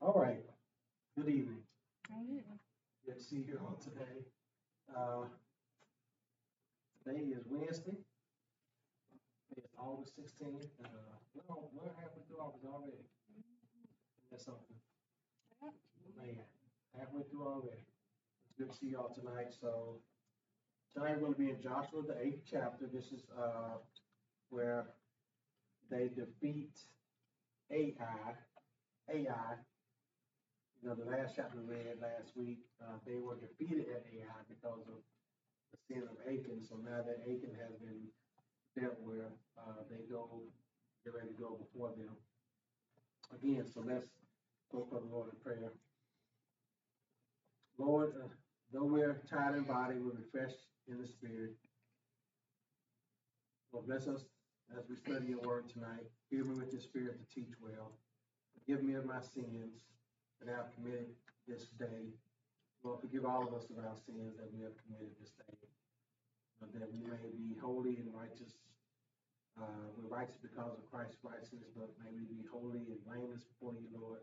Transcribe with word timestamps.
All 0.00 0.14
right. 0.14 0.44
Good 1.16 1.28
evening. 1.28 1.58
Good 3.04 3.18
to 3.18 3.22
see 3.22 3.42
you 3.48 3.58
all 3.60 3.76
today. 3.82 4.22
Uh, 4.96 5.26
today 7.02 7.18
is 7.34 7.42
Wednesday. 7.50 7.98
It's 9.56 9.66
August 9.76 10.14
sixteenth. 10.14 10.70
Uh, 10.84 10.88
we're, 11.34 11.42
we're 11.74 11.90
halfway 11.98 12.22
through 12.28 12.38
August 12.38 12.64
already. 12.64 13.02
That's 14.30 14.44
something. 14.44 14.76
Man, 16.16 16.46
halfway 16.96 17.22
through 17.32 17.46
already. 17.48 17.82
It's 18.46 18.56
good 18.56 18.70
to 18.70 18.76
see 18.76 18.90
y'all 18.92 19.12
tonight. 19.12 19.52
So 19.60 19.98
tonight 20.94 21.16
we're 21.16 21.26
going 21.26 21.34
to 21.34 21.38
be 21.40 21.50
in 21.50 21.60
Joshua 21.60 22.02
the 22.06 22.24
eighth 22.24 22.44
chapter. 22.48 22.86
This 22.86 23.06
is 23.06 23.26
uh, 23.36 23.78
where 24.50 24.86
they 25.90 26.08
defeat 26.14 26.78
Ai. 27.72 28.34
Ai. 29.12 29.54
You 30.82 30.88
know, 30.88 30.94
the 30.94 31.10
last 31.10 31.34
chapter 31.34 31.58
we 31.58 31.74
read 31.74 31.98
last 32.00 32.36
week, 32.36 32.62
uh, 32.80 33.02
they 33.04 33.18
were 33.18 33.34
defeated 33.34 33.90
at 33.90 34.06
Ai 34.14 34.40
because 34.46 34.86
of 34.86 35.02
the 35.74 35.78
sin 35.90 36.06
of 36.06 36.14
Achan. 36.22 36.62
So 36.62 36.76
now 36.78 37.02
that 37.02 37.18
Achan 37.26 37.50
has 37.58 37.74
been 37.82 38.06
dealt 38.78 39.00
with, 39.02 39.26
uh, 39.58 39.82
they 39.90 40.06
go, 40.08 40.42
get 41.04 41.14
ready 41.14 41.34
to 41.34 41.40
go 41.42 41.58
before 41.58 41.90
them 41.98 42.14
again. 43.34 43.66
So 43.66 43.82
let's 43.84 44.06
go 44.70 44.86
for 44.88 45.00
the 45.00 45.10
Lord 45.10 45.30
in 45.34 45.40
prayer. 45.42 45.72
Lord, 47.76 48.14
uh, 48.22 48.28
though 48.72 48.84
we're 48.84 49.20
tired 49.28 49.56
in 49.56 49.64
body, 49.64 49.96
we're 49.98 50.14
refreshed 50.14 50.62
in 50.86 51.02
the 51.02 51.08
spirit. 51.08 51.58
Lord, 53.72 53.86
bless 53.86 54.06
us 54.06 54.22
as 54.78 54.84
we 54.88 54.94
study 54.94 55.26
your 55.26 55.40
word 55.40 55.68
tonight. 55.68 56.06
Fill 56.30 56.46
me 56.46 56.54
with 56.54 56.72
your 56.72 56.82
spirit 56.82 57.18
to 57.18 57.34
teach 57.34 57.50
well. 57.60 57.98
Forgive 58.54 58.84
me 58.84 58.94
of 58.94 59.06
my 59.06 59.20
sins 59.20 59.82
that 60.40 60.48
have 60.54 60.70
committed 60.74 61.10
this 61.46 61.66
day. 61.78 62.14
Lord, 62.82 63.00
forgive 63.02 63.26
all 63.26 63.42
of 63.42 63.52
us 63.54 63.66
of 63.70 63.82
our 63.82 63.98
sins 64.06 64.38
that 64.38 64.46
we 64.54 64.62
have 64.62 64.74
committed 64.86 65.10
this 65.18 65.34
day. 65.34 65.54
that 66.62 66.90
we 66.94 67.02
may 67.02 67.30
be 67.34 67.58
holy 67.58 67.98
and 67.98 68.10
righteous. 68.14 68.54
Uh, 69.58 69.90
we're 69.98 70.06
righteous 70.06 70.38
because 70.38 70.70
of 70.70 70.86
Christ's 70.86 71.18
righteousness, 71.26 71.66
but 71.74 71.90
may 71.98 72.14
we 72.14 72.22
be 72.30 72.46
holy 72.46 72.86
and 72.86 73.02
blameless 73.02 73.42
before 73.42 73.74
you, 73.74 73.90
Lord. 73.90 74.22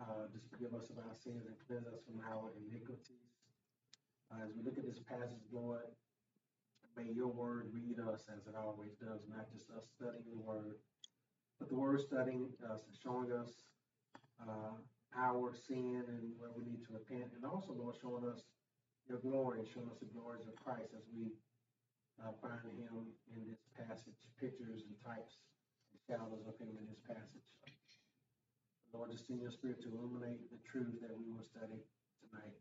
Uh, 0.00 0.24
just 0.32 0.48
forgive 0.48 0.72
us 0.72 0.88
of 0.88 0.96
our 1.04 1.12
sins 1.12 1.44
and 1.44 1.56
cleanse 1.68 1.84
us 1.86 2.00
from 2.08 2.24
our 2.24 2.52
iniquities. 2.56 3.28
Uh, 4.32 4.48
as 4.48 4.50
we 4.56 4.64
look 4.64 4.80
at 4.80 4.88
this 4.88 5.04
passage, 5.04 5.44
Lord, 5.52 5.84
may 6.96 7.12
your 7.12 7.28
word 7.28 7.68
read 7.72 8.00
us 8.00 8.24
as 8.32 8.48
it 8.48 8.56
always 8.56 8.96
does, 8.96 9.20
not 9.28 9.52
just 9.52 9.68
us 9.76 9.84
studying 9.92 10.24
the 10.32 10.40
word, 10.40 10.80
but 11.60 11.68
the 11.68 11.76
word 11.76 12.00
studying 12.00 12.48
us 12.72 12.88
and 12.88 12.96
showing 12.96 13.30
us 13.32 13.68
uh, 14.40 14.80
our 15.16 15.52
sin 15.54 16.04
and 16.08 16.32
where 16.38 16.50
we 16.56 16.64
need 16.64 16.84
to 16.88 16.92
repent, 16.96 17.32
and 17.36 17.44
also, 17.44 17.72
Lord, 17.72 17.96
showing 18.00 18.24
us 18.24 18.44
your 19.08 19.18
glory, 19.18 19.68
showing 19.68 19.90
us 19.90 20.00
the 20.00 20.08
glories 20.08 20.46
of 20.48 20.56
Christ 20.56 20.94
as 20.96 21.04
we 21.12 21.32
uh, 22.22 22.32
find 22.40 22.64
him 22.78 23.12
in 23.36 23.44
this 23.48 23.60
passage, 23.76 24.16
pictures 24.40 24.84
and 24.88 24.96
types 25.04 25.36
and 25.92 26.00
shadows 26.08 26.44
of 26.48 26.56
him 26.56 26.72
in 26.78 26.86
this 26.88 27.02
passage. 27.04 27.44
Lord, 28.92 29.10
just 29.10 29.26
send 29.26 29.40
your 29.40 29.50
spirit 29.50 29.80
to 29.82 29.88
illuminate 29.88 30.50
the 30.52 30.60
truth 30.68 31.00
that 31.00 31.16
we 31.16 31.32
will 31.32 31.44
study 31.44 31.80
tonight. 32.20 32.56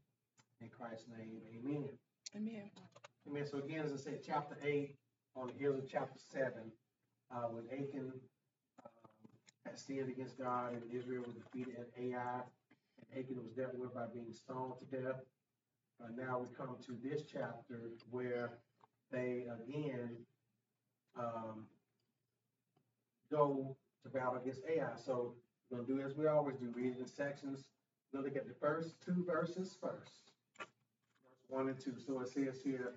In 0.61 0.69
Christ's 0.69 1.08
name, 1.11 1.41
amen. 1.55 1.89
Amen. 2.36 2.71
Amen. 3.27 3.45
So 3.45 3.58
again, 3.59 3.83
as 3.86 3.91
I 3.91 3.97
said, 3.97 4.19
chapter 4.25 4.55
eight 4.63 4.95
on 5.36 5.47
the 5.47 5.53
heels 5.53 5.77
of 5.80 5.89
chapter 5.89 6.19
seven, 6.31 6.71
uh, 7.31 7.47
when 7.52 7.67
Achan 7.71 8.11
had 9.66 9.80
sinned 9.80 10.09
against 10.09 10.38
God 10.38 10.73
and 10.73 10.81
Israel 10.92 11.23
was 11.26 11.36
defeated 11.36 11.76
at 11.80 11.88
Ai, 12.02 12.42
and 12.42 13.20
Achan 13.20 13.38
was 13.44 13.52
dealt 13.52 13.76
with 13.76 13.94
by 13.94 14.06
being 14.14 14.34
stoned 14.34 14.73
to 14.80 14.98
death. 14.98 15.22
Uh, 16.04 16.08
now 16.17 16.40
we 16.40 16.48
come 16.56 16.76
to 16.86 16.98
this 17.04 17.23
chapter 17.31 17.92
where 18.10 18.52
they 19.11 19.45
again 19.54 20.17
um, 21.17 21.66
go 23.30 23.76
to 24.04 24.10
battle 24.10 24.36
against 24.42 24.61
Ai. 24.67 24.95
So 24.95 25.36
we're 25.70 25.80
gonna 25.80 25.88
do 25.88 26.02
as 26.02 26.16
we 26.16 26.27
always 26.27 26.58
do, 26.58 26.71
read 26.73 26.94
it 26.94 27.00
in 27.00 27.08
sections. 27.08 27.66
We'll 28.11 28.23
look 28.23 28.36
at 28.36 28.48
the 28.48 28.55
first 28.60 28.95
two 29.05 29.23
verses 29.26 29.77
first 29.80 30.32
verse 31.52 31.60
1 31.60 31.67
and 31.70 31.80
2. 31.80 31.94
So 32.05 32.20
it 32.21 32.30
says 32.30 32.61
here, 32.64 32.94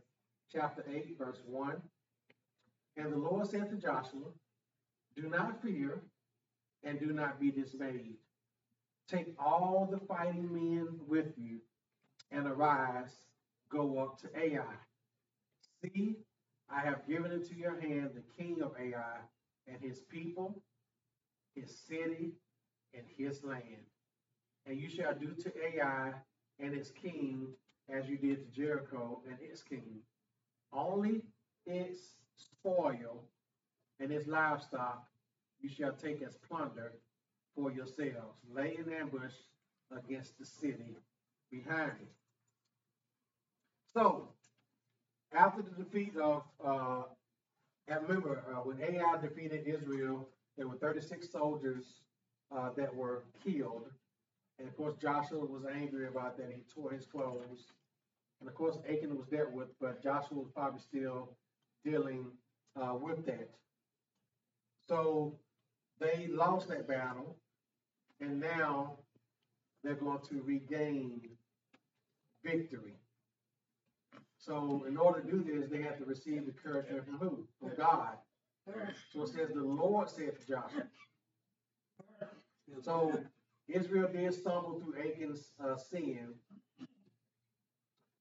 chapter 0.52 0.84
8, 0.88 1.16
verse 1.18 1.40
1. 1.46 1.76
And 2.96 3.12
the 3.12 3.16
Lord 3.16 3.46
said 3.48 3.68
to 3.70 3.76
Joshua, 3.76 4.30
Do 5.16 5.28
not 5.28 5.60
fear 5.60 6.02
and 6.84 7.00
do 7.00 7.12
not 7.12 7.40
be 7.40 7.50
dismayed. 7.50 8.16
Take 9.08 9.34
all 9.38 9.88
the 9.90 10.04
fighting 10.06 10.52
men 10.52 10.88
with 11.06 11.32
you 11.36 11.60
and 12.30 12.46
arise, 12.46 13.14
go 13.70 13.98
up 13.98 14.18
to 14.20 14.28
Ai. 14.38 14.62
See, 15.82 16.16
I 16.70 16.80
have 16.80 17.06
given 17.06 17.32
into 17.32 17.54
your 17.54 17.78
hand 17.80 18.10
the 18.14 18.42
king 18.42 18.62
of 18.62 18.72
Ai 18.80 19.18
and 19.66 19.78
his 19.80 20.00
people, 20.00 20.62
his 21.54 21.76
city, 21.86 22.32
and 22.94 23.04
his 23.16 23.42
land. 23.44 23.84
And 24.66 24.78
you 24.78 24.88
shall 24.88 25.14
do 25.14 25.34
to 25.34 25.52
Ai 25.62 26.12
and 26.58 26.74
its 26.74 26.90
king 26.90 27.48
as 27.88 28.08
you 28.08 28.16
did 28.16 28.40
to 28.40 28.60
Jericho 28.60 29.20
and 29.28 29.36
its 29.40 29.62
king. 29.62 30.00
Only 30.72 31.22
its 31.66 32.14
spoil 32.36 33.22
and 34.00 34.10
its 34.10 34.26
livestock 34.26 35.06
you 35.60 35.68
shall 35.68 35.92
take 35.92 36.22
as 36.22 36.36
plunder 36.36 36.92
for 37.54 37.70
yourselves. 37.72 38.38
Lay 38.52 38.76
in 38.78 38.92
ambush 38.92 39.32
against 39.96 40.38
the 40.38 40.44
city 40.44 40.96
behind 41.50 41.92
it. 42.00 42.08
So, 43.92 44.28
after 45.32 45.62
the 45.62 45.70
defeat 45.70 46.16
of, 46.16 46.42
uh, 46.64 47.02
and 47.88 48.02
remember, 48.08 48.42
uh, 48.50 48.60
when 48.60 48.80
Ai 48.82 49.20
defeated 49.20 49.66
Israel, 49.66 50.28
there 50.56 50.66
were 50.68 50.76
36 50.76 51.30
soldiers 51.30 51.84
uh, 52.54 52.70
that 52.76 52.94
were 52.94 53.24
killed. 53.44 53.88
And 54.58 54.68
of 54.68 54.76
course, 54.76 54.94
Joshua 55.00 55.44
was 55.44 55.64
angry 55.72 56.06
about 56.06 56.36
that. 56.38 56.52
He 56.54 56.62
tore 56.74 56.92
his 56.92 57.06
clothes. 57.06 57.72
And 58.40 58.48
of 58.48 58.54
course, 58.54 58.78
Achan 58.88 59.16
was 59.16 59.26
dealt 59.28 59.52
with, 59.52 59.68
but 59.80 60.02
Joshua 60.02 60.38
was 60.38 60.48
probably 60.54 60.80
still 60.80 61.30
dealing 61.84 62.26
uh, 62.76 62.94
with 62.94 63.24
that. 63.26 63.50
So 64.88 65.34
they 66.00 66.28
lost 66.30 66.68
that 66.68 66.88
battle, 66.88 67.36
and 68.20 68.40
now 68.40 68.98
they're 69.82 69.94
going 69.94 70.20
to 70.28 70.42
regain 70.42 71.20
victory. 72.44 72.96
So, 74.38 74.84
in 74.86 74.96
order 74.96 75.20
to 75.20 75.30
do 75.30 75.42
this, 75.42 75.70
they 75.70 75.82
have 75.82 75.98
to 75.98 76.04
receive 76.04 76.44
the 76.46 76.52
encouragement 76.52 77.06
from 77.06 77.18
who? 77.18 77.48
From 77.60 77.72
God. 77.76 78.18
So 79.12 79.22
it 79.22 79.28
says, 79.28 79.48
The 79.54 79.62
Lord 79.62 80.08
said 80.10 80.38
to 80.40 80.46
Joshua. 80.46 80.84
So 82.82 83.12
Israel 83.68 84.08
did 84.12 84.34
stumble 84.34 84.80
through 84.80 85.00
Achan's 85.00 85.52
uh, 85.62 85.76
sin. 85.76 86.34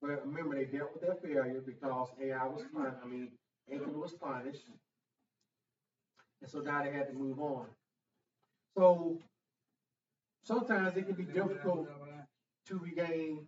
But 0.00 0.26
remember, 0.26 0.56
they 0.56 0.64
dealt 0.64 0.92
with 0.92 1.02
their 1.02 1.14
failure 1.14 1.62
because 1.64 2.08
Ai 2.22 2.46
was 2.46 2.62
punished. 2.74 2.96
I 3.02 3.06
mean, 3.06 3.32
Achan 3.72 3.98
was 3.98 4.12
punished. 4.12 4.68
And 6.44 6.50
so 6.50 6.58
now 6.58 6.84
they 6.84 6.90
had 6.92 7.08
to 7.08 7.14
move 7.14 7.40
on. 7.40 7.64
So 8.76 9.18
sometimes 10.42 10.94
it 10.94 11.06
can 11.06 11.14
be 11.14 11.22
difficult 11.22 11.88
to 12.66 12.78
regain, 12.78 13.46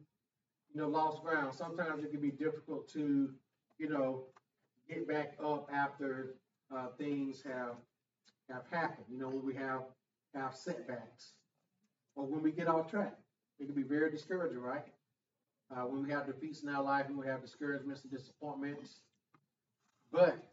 you 0.72 0.80
know, 0.80 0.88
lost 0.88 1.22
ground. 1.22 1.54
Sometimes 1.54 2.04
it 2.04 2.10
can 2.10 2.22
be 2.22 2.30
difficult 2.30 2.88
to, 2.94 3.34
you 3.78 3.90
know, 3.90 4.24
get 4.88 5.06
back 5.06 5.36
up 5.44 5.68
after 5.70 6.36
uh, 6.74 6.86
things 6.96 7.42
have 7.42 7.74
have 8.48 8.62
happened. 8.70 9.04
You 9.10 9.18
know, 9.18 9.28
when 9.28 9.44
we 9.44 9.54
have 9.56 9.82
have 10.34 10.54
setbacks 10.54 11.32
or 12.14 12.24
when 12.24 12.42
we 12.42 12.50
get 12.50 12.66
off 12.66 12.90
track. 12.90 13.18
It 13.58 13.66
can 13.66 13.74
be 13.74 13.82
very 13.82 14.10
discouraging, 14.10 14.60
right? 14.60 14.86
Uh, 15.70 15.82
when 15.82 16.02
we 16.02 16.10
have 16.12 16.26
defeats 16.26 16.62
in 16.62 16.70
our 16.70 16.82
life, 16.82 17.08
when 17.08 17.18
we 17.18 17.26
have 17.26 17.42
discouragements 17.42 18.04
and 18.04 18.10
disappointments. 18.10 19.00
But 20.10 20.46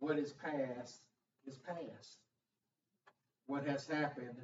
what 0.00 0.18
is 0.18 0.32
past 0.32 1.02
is 1.46 1.58
past. 1.58 2.18
What 3.46 3.66
has 3.66 3.86
happened 3.86 4.36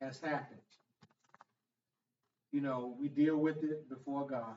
has 0.00 0.20
happened. 0.20 0.60
You 2.52 2.60
know, 2.60 2.96
we 2.98 3.08
deal 3.08 3.36
with 3.36 3.62
it 3.64 3.88
before 3.88 4.26
God. 4.26 4.56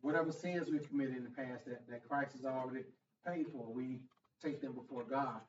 Whatever 0.00 0.32
sins 0.32 0.68
we've 0.70 0.88
committed 0.88 1.16
in 1.16 1.24
the 1.24 1.30
past 1.30 1.66
that, 1.66 1.86
that 1.88 2.08
Christ 2.08 2.32
has 2.32 2.44
already 2.44 2.84
paid 3.26 3.46
for, 3.52 3.72
we 3.72 4.00
take 4.42 4.60
them 4.60 4.72
before 4.72 5.04
God. 5.04 5.40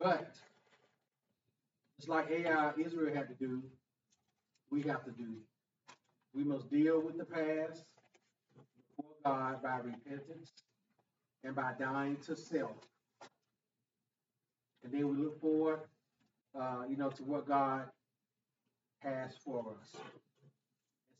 But 0.00 0.34
it's 1.98 2.08
like 2.08 2.30
AI 2.30 2.72
Israel 2.78 3.14
had 3.14 3.28
to 3.28 3.34
do, 3.34 3.62
we 4.70 4.82
have 4.82 5.04
to 5.04 5.10
do. 5.12 5.36
We 6.34 6.44
must 6.44 6.70
deal 6.70 7.00
with 7.00 7.16
the 7.16 7.24
past 7.24 7.84
before 8.96 9.14
God 9.24 9.62
by 9.62 9.76
repentance 9.78 10.63
and 11.44 11.54
by 11.54 11.72
dying 11.78 12.16
to 12.26 12.36
self. 12.36 12.76
And 14.82 14.92
then 14.92 15.08
we 15.08 15.22
look 15.22 15.40
forward 15.40 15.80
uh, 16.58 16.84
you 16.88 16.96
know, 16.96 17.10
to 17.10 17.22
what 17.24 17.46
God 17.46 17.84
has 18.98 19.32
for 19.44 19.76
us. 19.80 19.96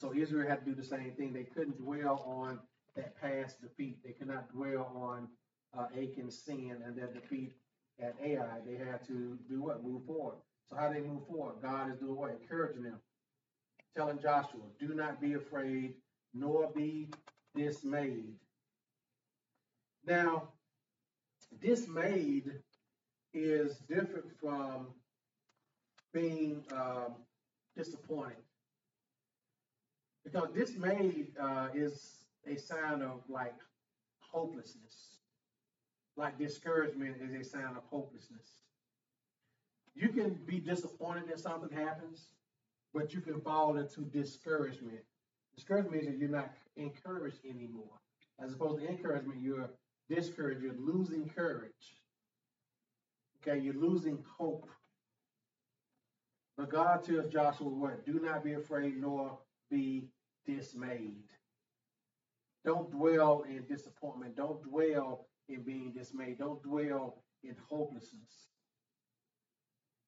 So 0.01 0.15
Israel 0.15 0.49
had 0.49 0.65
to 0.65 0.71
do 0.71 0.75
the 0.75 0.87
same 0.87 1.13
thing. 1.13 1.33
They 1.33 1.45
couldn't 1.45 1.79
dwell 1.79 2.25
on 2.27 2.61
that 2.97 3.21
past 3.21 3.61
defeat. 3.61 3.99
They 4.05 4.13
could 4.13 4.29
not 4.29 4.53
dwell 4.53 4.93
on 4.95 5.29
uh, 5.77 5.87
Achan's 5.97 6.39
sin 6.39 6.77
and 6.85 6.97
their 6.97 7.09
defeat 7.09 7.53
at 8.01 8.15
Ai. 8.23 8.61
They 8.67 8.77
had 8.77 9.07
to 9.07 9.39
do 9.49 9.63
what? 9.63 9.83
Move 9.83 10.05
forward. 10.07 10.37
So 10.69 10.77
how 10.77 10.93
they 10.93 11.01
move 11.01 11.27
forward? 11.27 11.57
God 11.63 11.93
is 11.93 11.99
doing 11.99 12.17
what? 12.17 12.39
Encouraging 12.41 12.83
them. 12.83 13.01
Telling 13.97 14.19
Joshua, 14.19 14.61
do 14.81 14.95
not 14.95 15.21
be 15.21 15.35
afraid, 15.35 15.95
nor 16.33 16.71
be 16.75 17.09
dismayed. 17.55 18.35
Now, 20.07 20.49
dismayed 21.61 22.53
is 23.33 23.79
different 23.89 24.27
from 24.41 24.89
being 26.13 26.63
um, 26.73 27.15
disappointed. 27.77 28.37
Because 30.25 30.49
dismayed 30.55 31.29
uh, 31.41 31.69
is 31.75 32.25
a 32.47 32.57
sign 32.57 33.03
of 33.03 33.21
like 33.29 33.55
hopelessness. 34.21 35.19
Like 36.17 36.39
discouragement 36.39 37.17
is 37.21 37.35
a 37.35 37.49
sign 37.49 37.75
of 37.77 37.83
hopelessness. 37.91 38.63
You 39.95 40.09
can 40.09 40.39
be 40.47 40.59
disappointed 40.59 41.29
that 41.29 41.41
something 41.41 41.77
happens, 41.77 42.27
but 42.93 43.15
you 43.15 43.21
can 43.21 43.41
fall 43.41 43.77
into 43.77 44.03
discouragement. 44.03 45.01
Discouragement 45.57 46.05
that 46.07 46.19
you're 46.19 46.29
not 46.29 46.51
encouraged 46.77 47.45
anymore. 47.45 47.99
As 48.41 48.53
opposed 48.53 48.83
to 48.83 48.89
encouragement, 48.89 49.41
you're 49.41 49.71
discouraged, 50.09 50.63
you're 50.63 50.75
losing 50.79 51.29
courage. 51.29 51.97
Okay, 53.43 53.61
you're 53.61 53.75
losing 53.75 54.19
hope. 54.39 54.69
But 56.57 56.71
God 56.71 57.05
tells 57.05 57.33
Joshua 57.33 57.69
what? 57.69 58.07
Do 58.07 58.21
not 58.21 58.45
be 58.45 58.53
afraid 58.53 58.97
nor 58.97 59.39
be 59.71 60.09
dismayed. 60.47 61.25
Don't 62.65 62.91
dwell 62.91 63.45
in 63.49 63.65
disappointment. 63.65 64.37
Don't 64.37 64.63
dwell 64.63 65.27
in 65.49 65.63
being 65.63 65.93
dismayed. 65.93 66.39
Don't 66.39 66.63
dwell 66.63 67.23
in 67.43 67.55
hopelessness. 67.69 68.49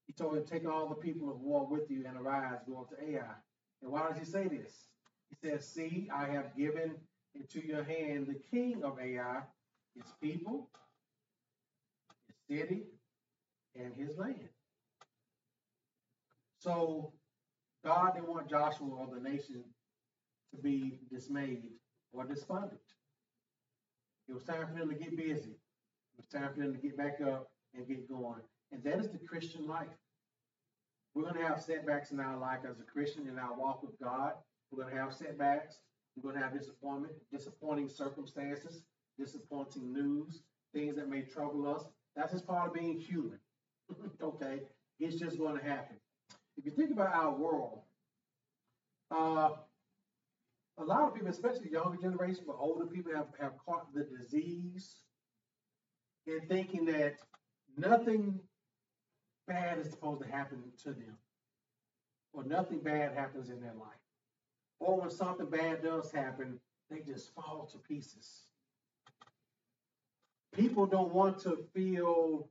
He 0.06 0.12
told 0.12 0.36
him, 0.36 0.44
Take 0.44 0.66
all 0.66 0.88
the 0.88 0.94
people 0.94 1.30
of 1.30 1.40
war 1.40 1.66
with 1.66 1.90
you 1.90 2.04
and 2.06 2.16
arise, 2.16 2.60
go 2.66 2.80
up 2.80 2.90
to 2.90 3.04
Ai. 3.04 3.34
And 3.82 3.90
why 3.90 4.08
does 4.08 4.18
he 4.18 4.24
say 4.24 4.48
this? 4.48 4.72
He 5.28 5.36
says, 5.36 5.66
See, 5.66 6.08
I 6.14 6.26
have 6.26 6.56
given 6.56 6.94
into 7.34 7.66
your 7.66 7.82
hand 7.82 8.28
the 8.28 8.40
king 8.50 8.82
of 8.82 8.98
Ai, 8.98 9.42
his 9.96 10.12
people, 10.22 10.70
his 12.48 12.58
city, 12.58 12.84
and 13.74 13.94
his 13.94 14.16
land. 14.16 14.48
So 16.58 17.12
God 17.84 18.14
didn't 18.14 18.28
want 18.28 18.48
Joshua 18.50 18.88
or 18.88 19.08
the 19.12 19.20
nation 19.20 19.64
to 20.54 20.60
be 20.60 20.98
dismayed 21.12 21.64
or 22.12 22.24
despondent. 22.24 22.80
It 24.28 24.34
was 24.34 24.44
time 24.44 24.66
for 24.66 24.78
them 24.78 24.88
to 24.88 24.94
get 24.94 25.16
busy. 25.16 25.50
It 25.50 26.16
was 26.16 26.26
time 26.26 26.52
for 26.52 26.60
them 26.60 26.72
to 26.72 26.80
get 26.80 26.96
back 26.96 27.20
up 27.20 27.50
and 27.74 27.86
get 27.86 28.08
going. 28.08 28.40
And 28.72 28.82
that 28.84 28.98
is 28.98 29.10
the 29.10 29.18
Christian 29.18 29.66
life. 29.68 29.86
We're 31.14 31.22
going 31.22 31.36
to 31.36 31.46
have 31.46 31.62
setbacks 31.62 32.10
in 32.10 32.20
our 32.20 32.36
life 32.36 32.60
as 32.68 32.80
a 32.80 32.82
Christian 32.82 33.28
in 33.28 33.38
our 33.38 33.56
walk 33.56 33.82
with 33.82 33.98
God. 34.00 34.32
We're 34.70 34.82
going 34.82 34.94
to 34.94 35.00
have 35.00 35.14
setbacks. 35.14 35.78
We're 36.16 36.30
going 36.30 36.40
to 36.40 36.46
have 36.46 36.58
disappointment, 36.58 37.14
disappointing 37.30 37.88
circumstances, 37.88 38.82
disappointing 39.18 39.92
news, 39.92 40.42
things 40.72 40.96
that 40.96 41.08
may 41.08 41.22
trouble 41.22 41.68
us. 41.68 41.84
That's 42.14 42.32
just 42.32 42.46
part 42.46 42.68
of 42.68 42.74
being 42.74 42.98
human. 42.98 43.38
okay? 44.22 44.60
It's 44.98 45.16
just 45.16 45.38
going 45.38 45.58
to 45.58 45.64
happen. 45.64 45.96
If 46.56 46.64
you 46.64 46.72
think 46.72 46.90
about 46.90 47.14
our 47.14 47.34
world, 47.34 47.80
uh, 49.10 49.50
a 50.78 50.84
lot 50.84 51.08
of 51.08 51.14
people, 51.14 51.28
especially 51.28 51.70
younger 51.70 52.00
generation, 52.00 52.44
but 52.46 52.56
older 52.58 52.86
people, 52.86 53.12
have, 53.14 53.28
have 53.40 53.52
caught 53.64 53.94
the 53.94 54.04
disease 54.04 54.96
in 56.26 56.40
thinking 56.48 56.84
that 56.86 57.16
nothing 57.76 58.40
bad 59.46 59.78
is 59.78 59.90
supposed 59.90 60.22
to 60.22 60.28
happen 60.28 60.62
to 60.82 60.90
them, 60.90 61.16
or 62.32 62.44
nothing 62.44 62.80
bad 62.80 63.14
happens 63.14 63.48
in 63.48 63.60
their 63.60 63.74
life. 63.74 64.00
Or 64.80 65.00
when 65.00 65.10
something 65.10 65.48
bad 65.48 65.82
does 65.82 66.10
happen, 66.10 66.58
they 66.90 67.00
just 67.00 67.34
fall 67.34 67.68
to 67.72 67.78
pieces. 67.78 68.42
People 70.56 70.86
don't 70.86 71.12
want 71.12 71.38
to 71.40 71.58
feel 71.74 72.48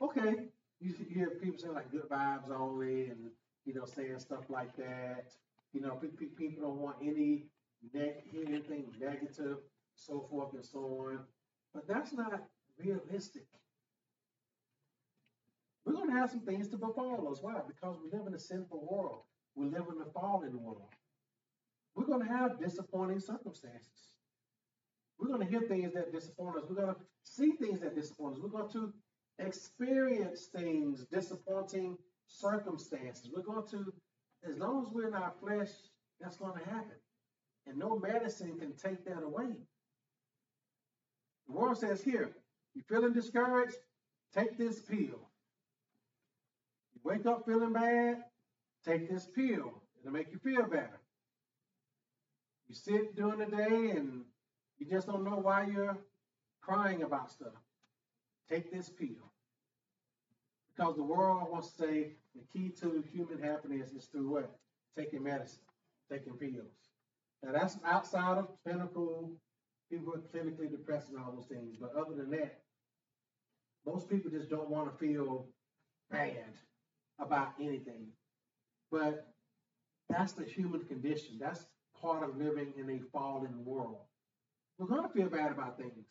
okay. 0.00 0.48
You, 0.78 0.94
hear 1.12 1.30
people 1.42 1.58
saying 1.58 1.74
like 1.74 1.90
good 1.90 2.08
vibes 2.08 2.50
only, 2.50 3.06
and 3.06 3.30
you 3.64 3.74
know 3.74 3.84
saying 3.84 4.20
stuff 4.20 4.48
like 4.48 4.76
that. 4.76 5.32
You 5.72 5.80
know, 5.80 5.96
pe- 5.96 6.08
pe- 6.08 6.34
people 6.36 6.68
don't 6.68 6.78
want 6.78 6.96
any 7.02 7.46
anything 7.94 8.86
negative, 9.00 9.58
so 9.96 10.26
forth 10.30 10.54
and 10.54 10.64
so 10.64 10.78
on. 10.78 11.20
But 11.74 11.88
that's 11.88 12.12
not 12.12 12.44
realistic. 12.78 13.46
We're 15.84 15.94
going 15.94 16.08
to 16.10 16.16
have 16.16 16.30
some 16.30 16.40
things 16.40 16.68
to 16.68 16.76
befall 16.76 17.28
us. 17.30 17.38
Why? 17.42 17.60
Because 17.66 17.96
we 18.02 18.16
live 18.16 18.26
in 18.26 18.34
a 18.34 18.38
sinful 18.38 18.86
world. 18.90 19.20
We 19.54 19.66
live 19.66 19.84
in 19.94 20.02
a 20.02 20.10
fallen 20.12 20.60
world. 20.60 20.92
We're 21.94 22.06
going 22.06 22.26
to 22.26 22.32
have 22.32 22.60
disappointing 22.60 23.20
circumstances. 23.20 24.14
We're 25.18 25.28
going 25.28 25.40
to 25.40 25.46
hear 25.46 25.62
things 25.62 25.94
that 25.94 26.12
disappoint 26.12 26.56
us. 26.56 26.64
We're 26.68 26.76
going 26.76 26.94
to 26.94 27.00
see 27.26 27.52
things 27.52 27.80
that 27.80 27.94
disappoint 27.94 28.36
us. 28.36 28.40
We're 28.42 28.48
going 28.48 28.72
to 28.72 28.92
experience 29.38 30.46
things, 30.46 31.04
disappointing 31.10 31.98
circumstances. 32.26 33.30
We're 33.34 33.42
going 33.42 33.66
to, 33.70 33.92
as 34.48 34.56
long 34.58 34.86
as 34.86 34.92
we're 34.92 35.08
in 35.08 35.14
our 35.14 35.32
flesh, 35.40 35.70
that's 36.20 36.36
going 36.36 36.58
to 36.58 36.64
happen. 36.70 36.96
And 37.66 37.78
no 37.78 37.98
medicine 37.98 38.58
can 38.58 38.74
take 38.76 39.04
that 39.06 39.22
away. 39.22 39.56
The 41.46 41.52
world 41.52 41.78
says 41.78 42.02
here, 42.02 42.30
you're 42.74 42.84
feeling 42.88 43.12
discouraged? 43.12 43.76
Take 44.34 44.56
this 44.56 44.80
pill. 44.80 45.28
You 46.94 47.00
wake 47.04 47.26
up 47.26 47.44
feeling 47.46 47.72
bad? 47.72 48.24
Take 48.84 49.10
this 49.10 49.26
pill. 49.26 49.82
It'll 50.00 50.12
make 50.12 50.30
you 50.30 50.38
feel 50.38 50.64
better. 50.64 51.00
You 52.68 52.74
sit 52.74 53.16
during 53.16 53.38
the 53.38 53.46
day 53.46 53.90
and 53.96 54.24
you 54.78 54.86
just 54.86 55.06
don't 55.06 55.24
know 55.24 55.38
why 55.38 55.66
you're 55.66 55.96
crying 56.66 57.02
about 57.02 57.30
stuff. 57.30 57.54
Take 58.50 58.72
this 58.72 58.88
pill. 58.88 59.32
Because 60.74 60.96
the 60.96 61.02
world 61.02 61.48
wants 61.50 61.70
to 61.72 61.82
say 61.82 62.12
the 62.34 62.42
key 62.52 62.68
to 62.80 63.02
human 63.12 63.40
happiness 63.42 63.92
is 63.92 64.06
through 64.06 64.30
what? 64.30 64.50
Taking 64.96 65.22
medicine, 65.22 65.60
taking 66.10 66.34
pills. 66.34 66.90
Now 67.42 67.52
that's 67.52 67.78
outside 67.84 68.38
of 68.38 68.48
clinical, 68.64 69.32
people 69.90 70.12
who 70.12 70.14
are 70.14 70.42
clinically 70.42 70.70
depressed 70.70 71.08
and 71.10 71.18
all 71.18 71.32
those 71.32 71.46
things. 71.46 71.76
But 71.80 71.94
other 71.96 72.14
than 72.14 72.30
that, 72.30 72.60
most 73.86 74.10
people 74.10 74.30
just 74.30 74.50
don't 74.50 74.68
want 74.68 74.90
to 74.90 74.98
feel 74.98 75.46
bad 76.10 76.44
about 77.18 77.52
anything. 77.60 78.08
But 78.90 79.26
that's 80.08 80.32
the 80.32 80.44
human 80.44 80.84
condition. 80.84 81.38
That's 81.40 81.66
part 82.00 82.22
of 82.22 82.36
living 82.36 82.72
in 82.76 82.90
a 82.90 83.00
fallen 83.12 83.64
world. 83.64 84.00
We're 84.78 84.88
going 84.88 85.08
to 85.08 85.14
feel 85.14 85.28
bad 85.28 85.52
about 85.52 85.78
things. 85.78 86.06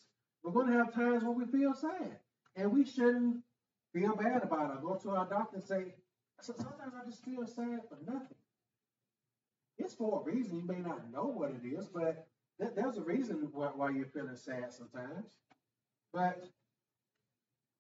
We're 0.46 0.54
going 0.54 0.68
to 0.70 0.74
have 0.80 0.94
times 0.94 1.26
when 1.26 1.36
we 1.38 1.46
feel 1.48 1.76
sad. 1.76 2.22
And 2.56 2.72
we 2.72 2.86
shouldn't 2.86 3.44
feel 3.94 4.16
bad 4.16 4.44
about 4.44 4.76
it. 4.76 4.84
Go 4.84 4.96
to 4.96 5.12
our 5.12 5.28
doctor 5.28 5.58
and 5.58 5.66
say, 5.66 5.96
"So- 6.42 6.54
sometimes 6.56 6.96
I 6.96 7.06
just 7.06 7.24
feel 7.26 7.48
sad 7.48 7.90
for 7.90 7.98
nothing. 8.06 8.38
It's 9.78 9.96
for 9.96 10.22
a 10.22 10.24
reason. 10.24 10.58
You 10.58 10.66
may 10.66 10.82
not 10.82 11.10
know 11.12 11.26
what 11.28 11.52
it 11.52 11.66
is, 11.66 11.90
but 11.90 12.28
th- 12.60 12.76
there's 12.76 12.98
a 12.98 13.04
reason 13.04 13.52
why, 13.54 13.72
why 13.74 13.92
you're 13.92 14.08
feeling 14.08 14.38
sad 14.38 14.74
sometimes. 14.74 15.38
But 16.14 16.50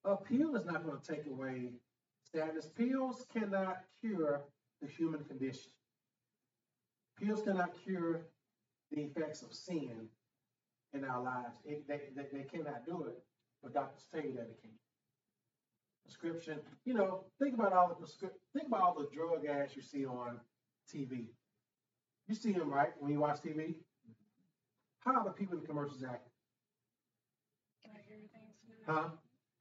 a 0.06 0.18
pill 0.18 0.56
is 0.56 0.66
not 0.66 0.84
going 0.84 1.00
to 1.00 1.16
take 1.16 1.28
away 1.28 1.82
sadness. 2.24 2.68
Pills 2.68 3.26
cannot 3.30 3.86
cure 4.02 4.46
the 4.82 4.88
human 4.88 5.24
condition. 5.26 5.72
Pills 7.18 7.42
cannot 7.44 7.74
cure 7.74 8.28
the 8.92 9.04
effects 9.04 9.44
of 9.44 9.54
sin 9.54 10.10
in 10.96 11.06
our 11.06 11.22
lives. 11.22 11.58
It, 11.66 11.88
they, 11.88 12.02
they, 12.16 12.28
they 12.32 12.44
cannot 12.44 12.86
do 12.86 13.04
it, 13.08 13.16
but 13.64 13.74
doctors 13.74 14.06
tell 14.12 14.24
you 14.24 14.34
that 14.34 14.42
it 14.50 14.60
can. 14.62 14.72
Prescription, 16.04 16.60
you 16.86 16.94
know, 16.94 17.26
think 17.40 17.56
about 17.56 17.74
all 17.74 17.88
the 17.90 17.96
prescription, 17.96 18.40
think 18.54 18.68
about 18.68 18.82
all 18.82 18.96
the 18.96 19.08
drug 19.14 19.46
ads 19.46 19.76
you 19.76 19.82
see 19.82 20.06
on 20.06 20.40
TV. 20.94 21.26
You 22.28 22.36
see 22.36 22.54
them, 22.54 22.70
right, 22.70 22.92
when 23.00 23.12
you 23.12 23.20
watch 23.20 23.42
TV? 23.42 23.76
How 25.00 25.16
are 25.16 25.24
the 25.24 25.32
people 25.32 25.56
in 25.56 25.62
the 25.62 25.68
commercials 25.68 26.04
acting? 26.04 26.32
Like 27.94 28.06
everything's 28.12 28.58
good. 28.68 28.86
Huh? 28.86 29.10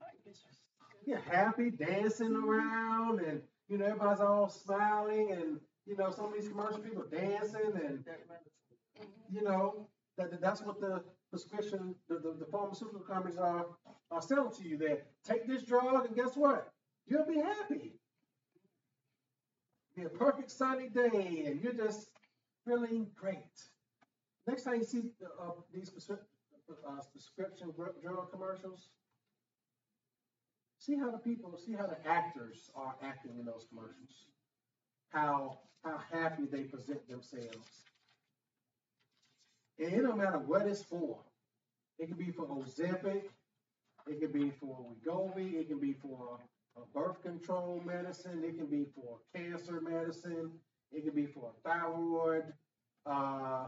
Like 0.00 0.12
it's 0.26 0.40
just 0.42 0.58
good. 1.04 1.10
Yeah, 1.12 1.18
happy, 1.30 1.70
dancing 1.70 2.36
around, 2.36 3.20
and 3.20 3.40
you 3.68 3.78
know, 3.78 3.86
everybody's 3.86 4.20
all 4.20 4.48
smiling, 4.48 5.32
and 5.32 5.60
you 5.86 5.96
know, 5.96 6.10
some 6.10 6.26
of 6.26 6.34
these 6.34 6.48
commercial 6.48 6.78
people 6.80 7.04
dancing, 7.10 7.72
and 7.86 8.04
you 9.30 9.42
know, 9.42 9.88
that- 10.16 10.40
that's 10.40 10.62
what 10.62 10.80
the 10.80 11.02
prescription, 11.34 11.96
the, 12.08 12.14
the, 12.14 12.36
the 12.38 12.46
pharmaceutical 12.46 13.00
companies 13.00 13.38
are, 13.38 13.66
are 14.12 14.22
selling 14.22 14.52
to 14.52 14.68
you 14.68 14.78
that 14.78 15.06
take 15.24 15.48
this 15.48 15.62
drug 15.62 16.06
and 16.06 16.14
guess 16.14 16.36
what? 16.36 16.68
You'll 17.06 17.26
be 17.26 17.40
happy. 17.40 17.92
be 19.96 20.04
a 20.04 20.08
perfect 20.08 20.50
sunny 20.50 20.88
day, 20.88 21.44
and 21.46 21.60
you're 21.60 21.72
just 21.72 22.10
feeling 22.66 23.08
great. 23.16 23.56
Next 24.46 24.62
time 24.62 24.76
you 24.76 24.84
see 24.84 25.10
uh, 25.42 25.50
these 25.72 25.90
uh, 26.08 26.16
prescription 27.12 27.72
drug 27.76 28.30
commercials, 28.30 28.90
see 30.78 30.96
how 30.96 31.10
the 31.10 31.18
people, 31.18 31.58
see 31.58 31.72
how 31.72 31.86
the 31.86 32.08
actors 32.08 32.70
are 32.76 32.94
acting 33.02 33.38
in 33.40 33.44
those 33.44 33.66
commercials. 33.68 34.26
How 35.08 35.58
how 35.84 36.00
happy 36.10 36.44
they 36.50 36.62
present 36.62 37.06
themselves. 37.08 37.84
And 39.78 39.92
it 39.92 40.02
don't 40.02 40.18
matter 40.18 40.38
what 40.38 40.66
it's 40.66 40.82
for. 40.82 41.18
It 41.98 42.08
can 42.08 42.16
be 42.16 42.30
for 42.30 42.46
Ozempic, 42.46 43.22
it 44.06 44.20
can 44.20 44.32
be 44.32 44.50
for 44.50 44.86
Wegovy, 44.90 45.54
it 45.54 45.68
can 45.68 45.78
be 45.78 45.92
for 45.92 46.38
birth 46.92 47.22
control 47.22 47.80
medicine, 47.84 48.42
it 48.44 48.56
can 48.56 48.66
be 48.66 48.86
for 48.94 49.18
cancer 49.34 49.80
medicine, 49.80 50.50
it 50.92 51.04
can 51.04 51.14
be 51.14 51.26
for 51.26 51.52
thyroid, 51.64 52.44
uh, 53.06 53.66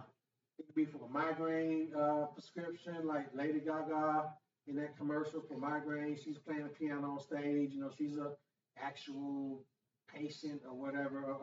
it 0.59 0.67
can 0.67 0.85
be 0.85 0.91
for 0.91 1.05
a 1.05 1.09
migraine 1.09 1.93
uh, 1.95 2.27
prescription, 2.35 3.07
like 3.07 3.27
Lady 3.35 3.61
Gaga 3.61 4.31
in 4.67 4.77
that 4.77 4.97
commercial 4.97 5.41
for 5.41 5.57
migraine. 5.59 6.17
She's 6.23 6.39
playing 6.39 6.65
the 6.65 6.69
piano 6.69 7.13
on 7.13 7.21
stage. 7.21 7.73
You 7.73 7.81
know, 7.81 7.91
she's 7.97 8.17
a 8.17 8.33
actual 8.79 9.63
patient 10.13 10.63
or 10.69 10.75
whatever. 10.75 11.37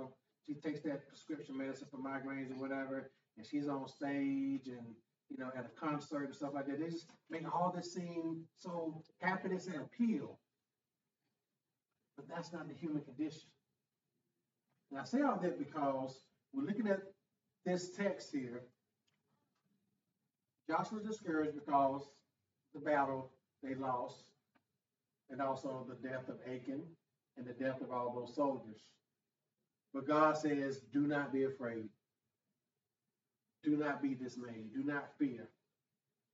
She 0.45 0.55
takes 0.55 0.81
that 0.81 1.07
prescription 1.07 1.57
medicine 1.57 1.87
for 1.89 1.97
migraines 1.97 2.51
or 2.51 2.59
whatever, 2.59 3.11
and 3.37 3.45
she's 3.45 3.67
on 3.67 3.87
stage 3.87 4.67
and 4.67 4.85
you 5.29 5.37
know 5.37 5.49
at 5.57 5.65
a 5.65 5.79
concert 5.79 6.25
and 6.25 6.35
stuff 6.35 6.51
like 6.53 6.67
that. 6.67 6.79
They 6.79 6.89
just 6.89 7.07
make 7.29 7.43
all 7.53 7.73
this 7.75 7.93
seem 7.93 8.43
so 8.57 9.01
happiness 9.19 9.67
and 9.67 9.77
appeal, 9.77 10.39
but 12.15 12.27
that's 12.27 12.53
not 12.53 12.67
the 12.67 12.73
human 12.73 13.01
condition. 13.01 13.49
And 14.91 14.99
I 14.99 15.03
say 15.03 15.21
all 15.21 15.39
that 15.41 15.57
because 15.57 16.19
we're 16.53 16.65
looking 16.65 16.87
at 16.87 17.01
this 17.65 17.91
text 17.91 18.31
here. 18.31 18.61
Joshua's 20.69 21.03
discouraged 21.03 21.55
because 21.55 22.03
the 22.73 22.79
battle 22.79 23.31
they 23.61 23.75
lost, 23.75 24.23
and 25.29 25.41
also 25.41 25.85
the 25.89 26.07
death 26.07 26.29
of 26.29 26.35
Achan 26.45 26.83
and 27.37 27.45
the 27.45 27.53
death 27.53 27.81
of 27.81 27.91
all 27.91 28.13
those 28.13 28.35
soldiers. 28.35 28.81
But 29.93 30.07
God 30.07 30.37
says, 30.37 30.81
do 30.91 31.01
not 31.01 31.33
be 31.33 31.43
afraid. 31.43 31.89
Do 33.63 33.77
not 33.77 34.01
be 34.01 34.13
dismayed. 34.13 34.73
Do 34.73 34.83
not 34.83 35.09
fear. 35.17 35.49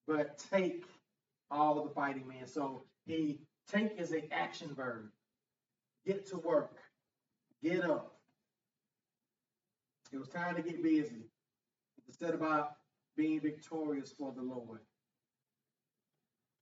But 0.08 0.44
take 0.52 0.86
all 1.52 1.84
the 1.84 1.90
fighting 1.90 2.28
men. 2.28 2.48
So 2.48 2.84
he 3.06 3.40
take 3.72 4.00
is 4.00 4.12
an 4.12 4.24
action 4.32 4.74
verb. 4.74 5.10
Get 6.06 6.28
to 6.30 6.38
work. 6.38 6.78
Get 7.64 7.84
up. 7.84 8.16
It 10.12 10.18
was 10.18 10.30
time 10.30 10.56
to 10.56 10.62
get 10.62 10.82
busy. 10.82 11.30
Instead 12.08 12.34
about 12.34 12.78
being 13.16 13.40
victorious 13.40 14.12
for 14.18 14.34
the 14.36 14.42
Lord. 14.42 14.80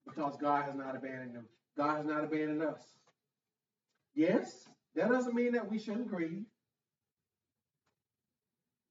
Because 0.05 0.35
God 0.37 0.65
has 0.65 0.75
not 0.75 0.95
abandoned 0.95 1.35
them. 1.35 1.45
God 1.77 1.97
has 1.97 2.05
not 2.05 2.23
abandoned 2.23 2.63
us. 2.63 2.81
Yes, 4.15 4.67
that 4.95 5.09
doesn't 5.09 5.35
mean 5.35 5.51
that 5.53 5.69
we 5.69 5.77
shouldn't 5.77 6.09
grieve. 6.09 6.45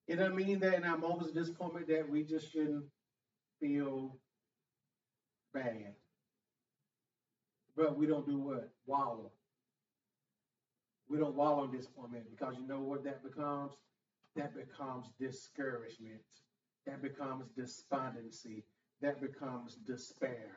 It 0.08 0.16
doesn't 0.16 0.36
mean 0.36 0.60
that 0.60 0.74
in 0.74 0.84
our 0.84 0.98
moments 0.98 1.30
of 1.30 1.34
disappointment 1.34 1.88
that 1.88 2.08
we 2.08 2.22
just 2.22 2.52
shouldn't 2.52 2.84
feel 3.60 4.16
bad. 5.52 5.94
But 7.76 7.98
we 7.98 8.06
don't 8.06 8.26
do 8.26 8.38
what? 8.38 8.70
Wallow. 8.86 9.32
We 11.08 11.18
don't 11.18 11.34
wallow 11.34 11.64
in 11.64 11.70
disappointment 11.70 12.24
because 12.30 12.54
you 12.58 12.66
know 12.66 12.80
what 12.80 13.04
that 13.04 13.22
becomes? 13.22 13.72
That 14.36 14.54
becomes 14.54 15.06
discouragement. 15.18 16.20
That 16.86 17.02
becomes 17.02 17.46
despondency. 17.56 18.64
That 19.02 19.20
becomes 19.20 19.76
despair. 19.86 20.52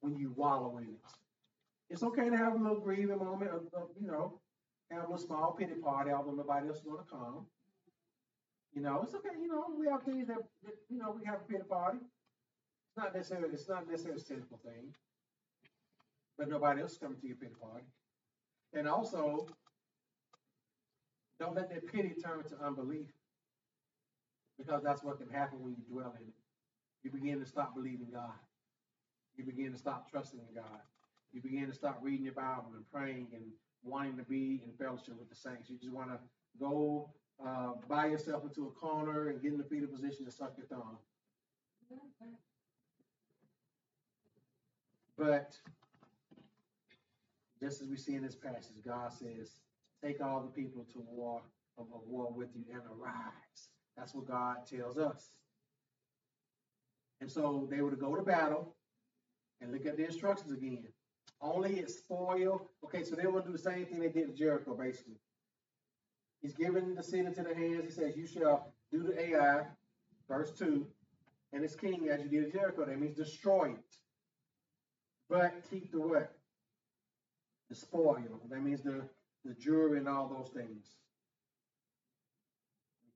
When 0.00 0.16
you 0.16 0.32
wallow 0.36 0.78
in 0.78 0.84
it. 0.84 1.00
It's 1.90 2.02
okay 2.02 2.28
to 2.28 2.36
have 2.36 2.54
a 2.54 2.58
little 2.58 2.80
grieving 2.80 3.18
moment, 3.18 3.50
of, 3.50 3.62
of, 3.74 3.88
you 4.00 4.06
know, 4.06 4.40
have 4.90 5.04
a 5.04 5.10
little 5.10 5.26
small 5.26 5.52
pity 5.52 5.74
party, 5.74 6.10
although 6.10 6.32
nobody 6.32 6.68
else 6.68 6.78
is 6.78 6.82
going 6.84 6.98
to 6.98 7.10
come. 7.10 7.46
You 8.74 8.82
know, 8.82 9.00
it's 9.02 9.14
okay. 9.14 9.30
You 9.40 9.48
know, 9.48 9.64
we 9.78 9.86
have 9.88 10.02
things 10.02 10.28
that, 10.28 10.38
that 10.64 10.74
you 10.88 10.98
know 10.98 11.16
we 11.18 11.24
have 11.26 11.40
a 11.40 11.52
pity 11.52 11.64
party. 11.68 11.98
It's 11.98 12.96
not 12.96 13.14
necessarily 13.14 13.48
it's 13.52 13.68
not 13.68 13.88
necessarily 13.88 14.20
a 14.20 14.24
sinful 14.24 14.60
thing, 14.64 14.94
but 16.36 16.48
nobody 16.48 16.82
else 16.82 16.92
is 16.92 16.98
coming 16.98 17.18
to 17.20 17.26
your 17.26 17.36
pity 17.36 17.54
party. 17.60 17.86
And 18.74 18.86
also, 18.86 19.46
don't 21.40 21.54
let 21.54 21.70
that 21.70 21.86
pity 21.90 22.14
turn 22.22 22.44
to 22.44 22.64
unbelief, 22.64 23.08
because 24.58 24.82
that's 24.82 25.02
what 25.02 25.18
can 25.18 25.30
happen 25.30 25.62
when 25.62 25.72
you 25.72 25.82
dwell 25.90 26.14
in 26.20 26.28
it. 26.28 26.34
You 27.02 27.10
begin 27.10 27.40
to 27.40 27.46
stop 27.46 27.74
believing 27.74 28.08
God. 28.12 28.34
You 29.36 29.44
begin 29.44 29.72
to 29.72 29.78
stop 29.78 30.10
trusting 30.10 30.40
in 30.40 30.54
God. 30.54 30.80
You 31.32 31.40
begin 31.40 31.66
to 31.68 31.72
stop 31.72 32.00
reading 32.02 32.24
your 32.24 32.34
Bible 32.34 32.72
and 32.74 32.84
praying 32.92 33.28
and 33.32 33.42
wanting 33.82 34.16
to 34.16 34.24
be 34.24 34.60
in 34.64 34.72
fellowship 34.78 35.14
with 35.18 35.28
the 35.28 35.36
saints. 35.36 35.70
You 35.70 35.76
just 35.78 35.92
want 35.92 36.10
to 36.10 36.18
go 36.58 37.10
uh, 37.44 37.72
buy 37.88 38.06
yourself 38.06 38.44
into 38.44 38.66
a 38.66 38.70
corner 38.70 39.28
and 39.28 39.40
get 39.40 39.52
in 39.52 39.58
the 39.58 39.64
fetal 39.64 39.88
position 39.88 40.24
and 40.24 40.32
suck 40.32 40.54
your 40.56 40.66
thumb. 40.66 40.98
But 45.16 45.56
just 47.60 47.82
as 47.82 47.88
we 47.88 47.96
see 47.96 48.14
in 48.14 48.22
this 48.22 48.36
passage, 48.36 48.76
God 48.84 49.12
says, 49.12 49.60
"Take 50.02 50.20
all 50.20 50.40
the 50.40 50.48
people 50.48 50.84
to 50.92 51.00
war 51.10 51.42
of, 51.76 51.86
of 51.92 52.02
war 52.06 52.32
with 52.32 52.50
you 52.54 52.64
and 52.72 52.82
arise." 52.86 53.68
That's 53.96 54.14
what 54.14 54.28
God 54.28 54.66
tells 54.66 54.96
us. 54.96 55.32
And 57.20 57.30
so 57.30 57.66
they 57.68 57.80
were 57.80 57.90
to 57.90 57.96
go 57.96 58.14
to 58.14 58.22
battle 58.22 58.76
and 59.60 59.72
look 59.72 59.86
at 59.86 59.96
the 59.96 60.04
instructions 60.04 60.52
again. 60.52 60.86
Only 61.40 61.80
it 61.80 61.90
spoil. 61.90 62.70
Okay, 62.84 63.02
so 63.02 63.16
they 63.16 63.26
want 63.26 63.44
to 63.44 63.50
do 63.50 63.56
the 63.56 63.62
same 63.62 63.86
thing 63.86 64.00
they 64.00 64.08
did 64.08 64.28
in 64.28 64.36
Jericho, 64.36 64.74
basically. 64.74 65.18
He's 66.40 66.54
given 66.54 66.94
the 66.94 67.02
city 67.02 67.26
into 67.26 67.42
the 67.42 67.54
hands. 67.54 67.84
He 67.84 67.90
says, 67.90 68.16
You 68.16 68.26
shall 68.26 68.72
do 68.92 69.02
the 69.02 69.20
Ai, 69.20 69.62
verse 70.28 70.52
2, 70.58 70.86
and 71.52 71.64
its 71.64 71.74
king 71.74 72.08
as 72.10 72.20
you 72.22 72.28
did 72.28 72.52
Jericho. 72.52 72.84
That 72.84 73.00
means 73.00 73.16
destroy 73.16 73.70
it. 73.70 73.96
But 75.28 75.62
keep 75.70 75.90
the 75.92 76.00
what? 76.00 76.32
The 77.68 77.74
spoil. 77.74 78.40
That 78.48 78.62
means 78.62 78.82
the, 78.82 79.02
the 79.44 79.54
jewelry 79.54 79.98
and 79.98 80.08
all 80.08 80.28
those 80.28 80.50
things. 80.50 80.86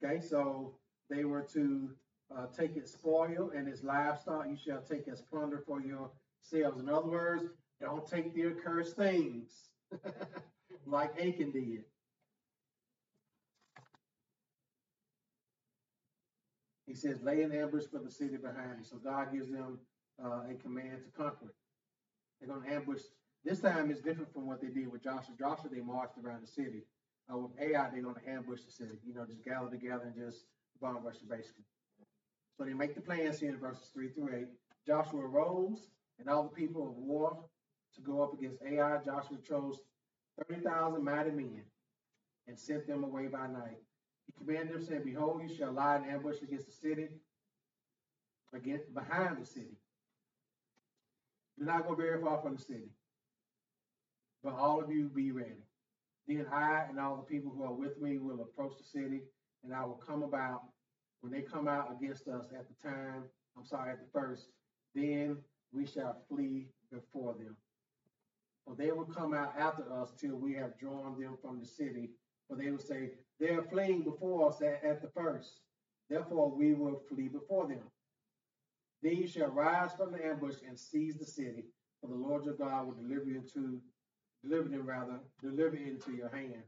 Okay, 0.05 0.21
so 0.21 0.75
they 1.09 1.25
were 1.25 1.47
to 1.55 1.91
uh, 2.37 2.47
take 2.57 2.77
its 2.77 2.93
spoil 2.93 3.53
and 3.57 3.69
its 3.69 3.83
livestock. 3.83 4.47
You 4.49 4.57
shall 4.57 4.83
take 4.83 5.07
as 5.09 5.23
plunder 5.23 5.63
for 5.67 5.81
yourselves. 5.81 6.81
In 6.81 6.89
other 6.89 7.09
words, 7.09 7.45
don't 7.81 8.07
take 8.07 8.35
the 8.35 8.47
accursed 8.47 8.97
things 8.97 9.71
like 10.87 11.13
Achan 11.21 11.53
did. 11.53 11.85
He 16.87 16.95
says, 16.95 17.23
lay 17.23 17.43
an 17.43 17.53
ambush 17.53 17.85
for 17.91 18.01
the 18.01 18.11
city 18.11 18.37
behind 18.37 18.79
you. 18.79 18.85
So 18.85 18.97
God 18.97 19.33
gives 19.33 19.51
them 19.51 19.79
uh, 20.23 20.43
a 20.51 20.55
command 20.61 21.03
to 21.05 21.11
conquer 21.17 21.47
it. 21.47 21.55
They're 22.41 22.49
going 22.49 22.67
to 22.67 22.75
ambush. 22.75 23.03
This 23.45 23.61
time 23.61 23.91
is 23.91 24.01
different 24.01 24.33
from 24.33 24.47
what 24.47 24.61
they 24.61 24.69
did 24.69 24.91
with 24.91 25.03
Joshua. 25.03 25.35
Joshua, 25.39 25.71
they 25.71 25.81
marched 25.81 26.19
around 26.23 26.43
the 26.43 26.49
city. 26.49 26.83
Uh, 27.33 27.39
with 27.39 27.53
Ai, 27.61 27.89
they're 27.91 28.03
going 28.03 28.17
to 28.17 28.31
ambush 28.31 28.63
the 28.63 28.73
city. 28.73 28.99
You 29.07 29.15
know, 29.15 29.25
just 29.25 29.45
gather 29.45 29.71
together 29.71 30.05
and 30.05 30.15
just 30.15 30.45
bomb 30.81 31.05
rush 31.05 31.17
it, 31.17 31.29
basically. 31.29 31.65
So 32.59 32.65
they 32.65 32.75
make 32.75 32.95
the 32.95 33.01
plans 33.01 33.39
here 33.41 33.51
in 33.51 33.59
verses 33.59 33.91
3 33.95 34.09
through 34.09 34.37
8. 34.37 34.47
Joshua 34.87 35.21
arose 35.21 35.87
and 36.19 36.29
all 36.29 36.45
the 36.45 36.49
people 36.49 36.89
of 36.89 36.97
war 36.97 37.39
to 37.95 38.01
go 38.01 38.23
up 38.23 38.35
against 38.35 38.63
Ai. 38.63 38.99
Joshua 39.05 39.39
chose 39.47 39.79
30,000 40.49 41.03
mighty 41.03 41.31
men 41.31 41.63
and 42.49 42.59
sent 42.59 42.87
them 42.87 43.05
away 43.05 43.27
by 43.29 43.47
night. 43.47 43.79
He 44.27 44.33
commanded 44.45 44.75
them, 44.75 44.85
saying, 44.85 45.03
Behold, 45.05 45.43
you 45.43 45.55
shall 45.55 45.73
lie 45.73 45.97
in 45.97 46.05
ambush 46.05 46.43
against 46.43 46.67
the 46.67 46.73
city, 46.73 47.09
against 48.55 48.93
behind 48.95 49.41
the 49.41 49.47
city. 49.47 49.77
Do 51.59 51.65
not 51.65 51.87
go 51.87 51.95
very 51.95 52.21
far 52.21 52.41
from 52.41 52.57
the 52.57 52.63
city, 52.63 52.91
but 54.43 54.55
all 54.55 54.81
of 54.83 54.91
you 54.91 55.09
be 55.09 55.33
ready. 55.33 55.63
Then 56.27 56.47
I 56.53 56.85
and 56.89 56.99
all 56.99 57.17
the 57.17 57.23
people 57.23 57.53
who 57.55 57.63
are 57.65 57.73
with 57.73 58.01
me 58.01 58.19
will 58.19 58.41
approach 58.43 58.79
the 58.79 58.85
city, 58.85 59.23
and 59.65 59.75
I 59.75 59.85
will 59.85 60.01
come 60.07 60.23
about. 60.23 60.63
When 61.21 61.33
they 61.33 61.43
come 61.43 61.69
out 61.69 61.95
against 61.97 62.27
us 62.27 62.47
at 62.59 62.67
the 62.69 62.89
time, 62.89 63.23
I'm 63.57 63.65
sorry, 63.65 63.93
at 63.93 64.01
the 64.01 64.11
first, 64.13 64.49
then 64.95 65.37
we 65.73 65.87
shall 65.87 66.17
flee 66.29 66.67
before 66.93 67.35
them. 67.35 67.57
For 68.67 68.75
they 68.75 68.93
will 68.93 69.05
come 69.05 69.35
out 69.35 69.55
after 69.59 69.85
us 69.93 70.13
till 70.21 70.37
we 70.37 70.55
have 70.55 70.79
drawn 70.79 71.21
them 71.21 71.37
from 71.41 71.61
the 71.61 71.67
city. 71.67 72.11
For 72.49 72.57
they 72.57 72.71
will 72.71 72.79
say, 72.79 73.11
They 73.43 73.49
are 73.49 73.65
fleeing 73.65 74.05
before 74.05 74.49
us 74.49 74.63
at, 74.63 75.03
the 75.03 75.09
first. 75.09 75.59
Therefore 76.09 76.49
we 76.49 76.75
will 76.75 77.03
flee 77.09 77.27
before 77.27 77.67
them. 77.67 77.83
You 79.03 79.27
shall 79.27 79.49
rise 79.49 79.91
from 79.95 80.13
the 80.13 80.25
ambush 80.25 80.59
and 80.65 80.79
seize 80.79 81.17
the 81.17 81.25
city, 81.25 81.65
for 82.01 82.07
the 82.07 82.15
Lord 82.15 82.45
your 82.45 82.55
God 82.55 82.87
will 82.87 82.95
deliver 82.95 83.25
you 83.25 83.39
into 83.39 83.81
deliver 84.45 84.69
them 84.69 84.87
rather, 84.87 85.19
deliver 85.43 85.75
into 85.75 86.13
your 86.13 86.29
hand. 86.29 86.63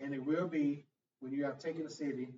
And 0.00 0.14
it 0.14 0.24
will 0.24 0.48
be, 0.48 0.86
when 1.20 1.32
you 1.32 1.44
have 1.44 1.58
taken 1.58 1.84
the 1.84 1.90
city, 1.90 2.28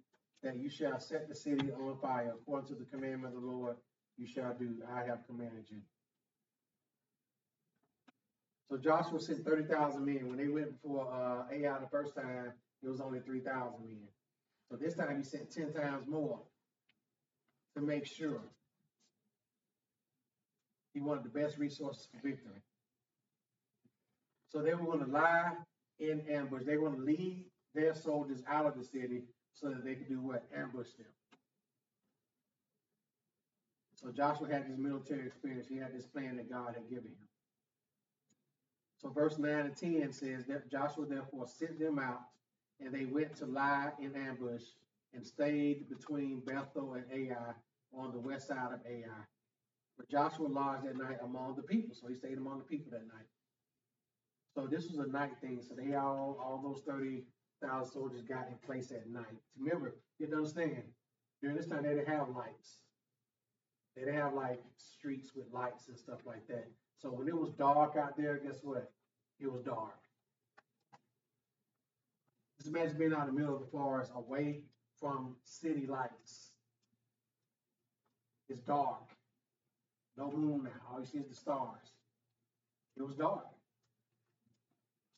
that 0.42 0.56
you 0.56 0.68
shall 0.68 0.98
set 0.98 1.28
the 1.28 1.34
city 1.34 1.70
on 1.70 1.96
fire 2.02 2.34
according 2.40 2.68
to 2.70 2.74
the 2.74 2.90
commandment 2.90 3.36
of 3.36 3.42
the 3.42 3.46
Lord, 3.46 3.76
you 4.18 4.26
shall 4.26 4.52
do, 4.58 4.74
I 4.92 5.04
have 5.04 5.24
commanded 5.28 5.66
you. 5.68 5.78
So 8.68 8.78
Joshua 8.78 9.20
sent 9.20 9.44
thirty 9.44 9.64
thousand 9.64 10.04
men. 10.04 10.28
When 10.28 10.38
they 10.38 10.48
went 10.48 10.72
before 10.72 11.06
uh, 11.12 11.54
Ai 11.54 11.78
the 11.78 11.88
first 11.88 12.16
time, 12.16 12.52
it 12.82 12.88
was 12.88 13.00
only 13.00 13.20
three 13.20 13.40
thousand 13.40 13.84
men. 13.84 14.08
So 14.70 14.76
this 14.76 14.94
time 14.94 15.16
he 15.16 15.22
sent 15.22 15.50
ten 15.50 15.72
times 15.72 16.06
more 16.06 16.40
to 17.76 17.82
make 17.82 18.06
sure. 18.06 18.40
He 20.92 21.00
wanted 21.00 21.24
the 21.24 21.28
best 21.28 21.58
resources 21.58 22.08
for 22.10 22.26
victory. 22.26 22.62
So 24.48 24.60
they 24.60 24.74
were 24.74 24.90
gonna 24.90 25.10
lie 25.10 25.52
in 26.00 26.20
ambush. 26.28 26.64
They 26.64 26.76
were 26.76 26.90
gonna 26.90 27.04
lead 27.04 27.44
their 27.74 27.94
soldiers 27.94 28.42
out 28.48 28.66
of 28.66 28.76
the 28.76 28.84
city 28.84 29.22
so 29.52 29.68
that 29.68 29.84
they 29.84 29.94
could 29.94 30.08
do 30.08 30.20
what? 30.20 30.44
Ambush 30.56 30.88
them. 30.98 31.06
So 33.94 34.10
Joshua 34.10 34.48
had 34.50 34.68
this 34.68 34.78
military 34.78 35.26
experience. 35.26 35.68
He 35.68 35.76
had 35.76 35.94
this 35.94 36.06
plan 36.06 36.36
that 36.36 36.50
God 36.50 36.74
had 36.74 36.88
given 36.88 37.10
him. 37.10 37.28
So 38.96 39.10
verse 39.10 39.38
nine 39.38 39.66
and 39.66 39.76
ten 39.76 40.12
says 40.12 40.46
that 40.46 40.70
Joshua 40.70 41.06
therefore 41.06 41.46
sent 41.46 41.78
them 41.78 41.98
out 41.98 42.20
and 42.84 42.94
they 42.94 43.04
went 43.04 43.36
to 43.36 43.46
lie 43.46 43.90
in 44.00 44.14
ambush 44.16 44.62
and 45.14 45.26
stayed 45.26 45.88
between 45.88 46.40
Bethel 46.40 46.94
and 46.94 47.04
Ai 47.12 47.52
on 47.92 48.12
the 48.12 48.18
west 48.18 48.48
side 48.48 48.72
of 48.72 48.80
Ai. 48.86 49.24
But 49.96 50.08
Joshua 50.08 50.46
lodged 50.46 50.86
that 50.86 50.96
night 50.96 51.18
among 51.22 51.56
the 51.56 51.62
people, 51.62 51.94
so 51.94 52.08
he 52.08 52.14
stayed 52.14 52.38
among 52.38 52.58
the 52.58 52.64
people 52.64 52.90
that 52.92 53.06
night. 53.06 53.26
So 54.54 54.66
this 54.66 54.90
was 54.90 55.06
a 55.06 55.10
night 55.10 55.32
thing, 55.40 55.60
so 55.66 55.74
they 55.74 55.94
all, 55.94 56.38
all 56.42 56.60
those 56.62 56.82
thirty 56.86 57.24
thousand 57.62 57.92
soldiers 57.92 58.22
got 58.22 58.48
in 58.48 58.56
place 58.66 58.90
at 58.90 59.08
night. 59.08 59.26
Remember, 59.58 59.94
you 60.18 60.26
have 60.26 60.30
to 60.30 60.36
understand, 60.38 60.82
during 61.42 61.56
this 61.56 61.66
time, 61.66 61.82
they 61.82 61.90
didn't 61.90 62.08
have 62.08 62.28
lights. 62.30 62.78
They 63.94 64.02
didn't 64.02 64.16
have 64.16 64.34
like 64.34 64.60
streets 64.76 65.32
with 65.34 65.46
lights 65.52 65.88
and 65.88 65.98
stuff 65.98 66.20
like 66.24 66.46
that. 66.48 66.66
So 66.96 67.08
when 67.08 67.28
it 67.28 67.36
was 67.36 67.50
dark 67.50 67.96
out 67.96 68.16
there, 68.16 68.40
guess 68.42 68.60
what? 68.62 68.90
It 69.38 69.50
was 69.52 69.62
dark. 69.62 69.98
Just 72.60 72.76
imagine 72.76 72.98
being 72.98 73.14
out 73.14 73.26
in 73.26 73.34
the 73.34 73.40
middle 73.40 73.54
of 73.54 73.62
the 73.62 73.68
forest, 73.68 74.12
away 74.14 74.60
from 75.00 75.34
city 75.44 75.86
lights. 75.86 76.50
It's 78.50 78.60
dark. 78.60 79.08
No 80.18 80.30
moon 80.30 80.64
now. 80.64 80.70
All 80.92 81.00
you 81.00 81.06
see 81.06 81.18
is 81.18 81.28
the 81.28 81.34
stars. 81.34 81.94
It 82.98 83.02
was 83.02 83.14
dark. 83.14 83.46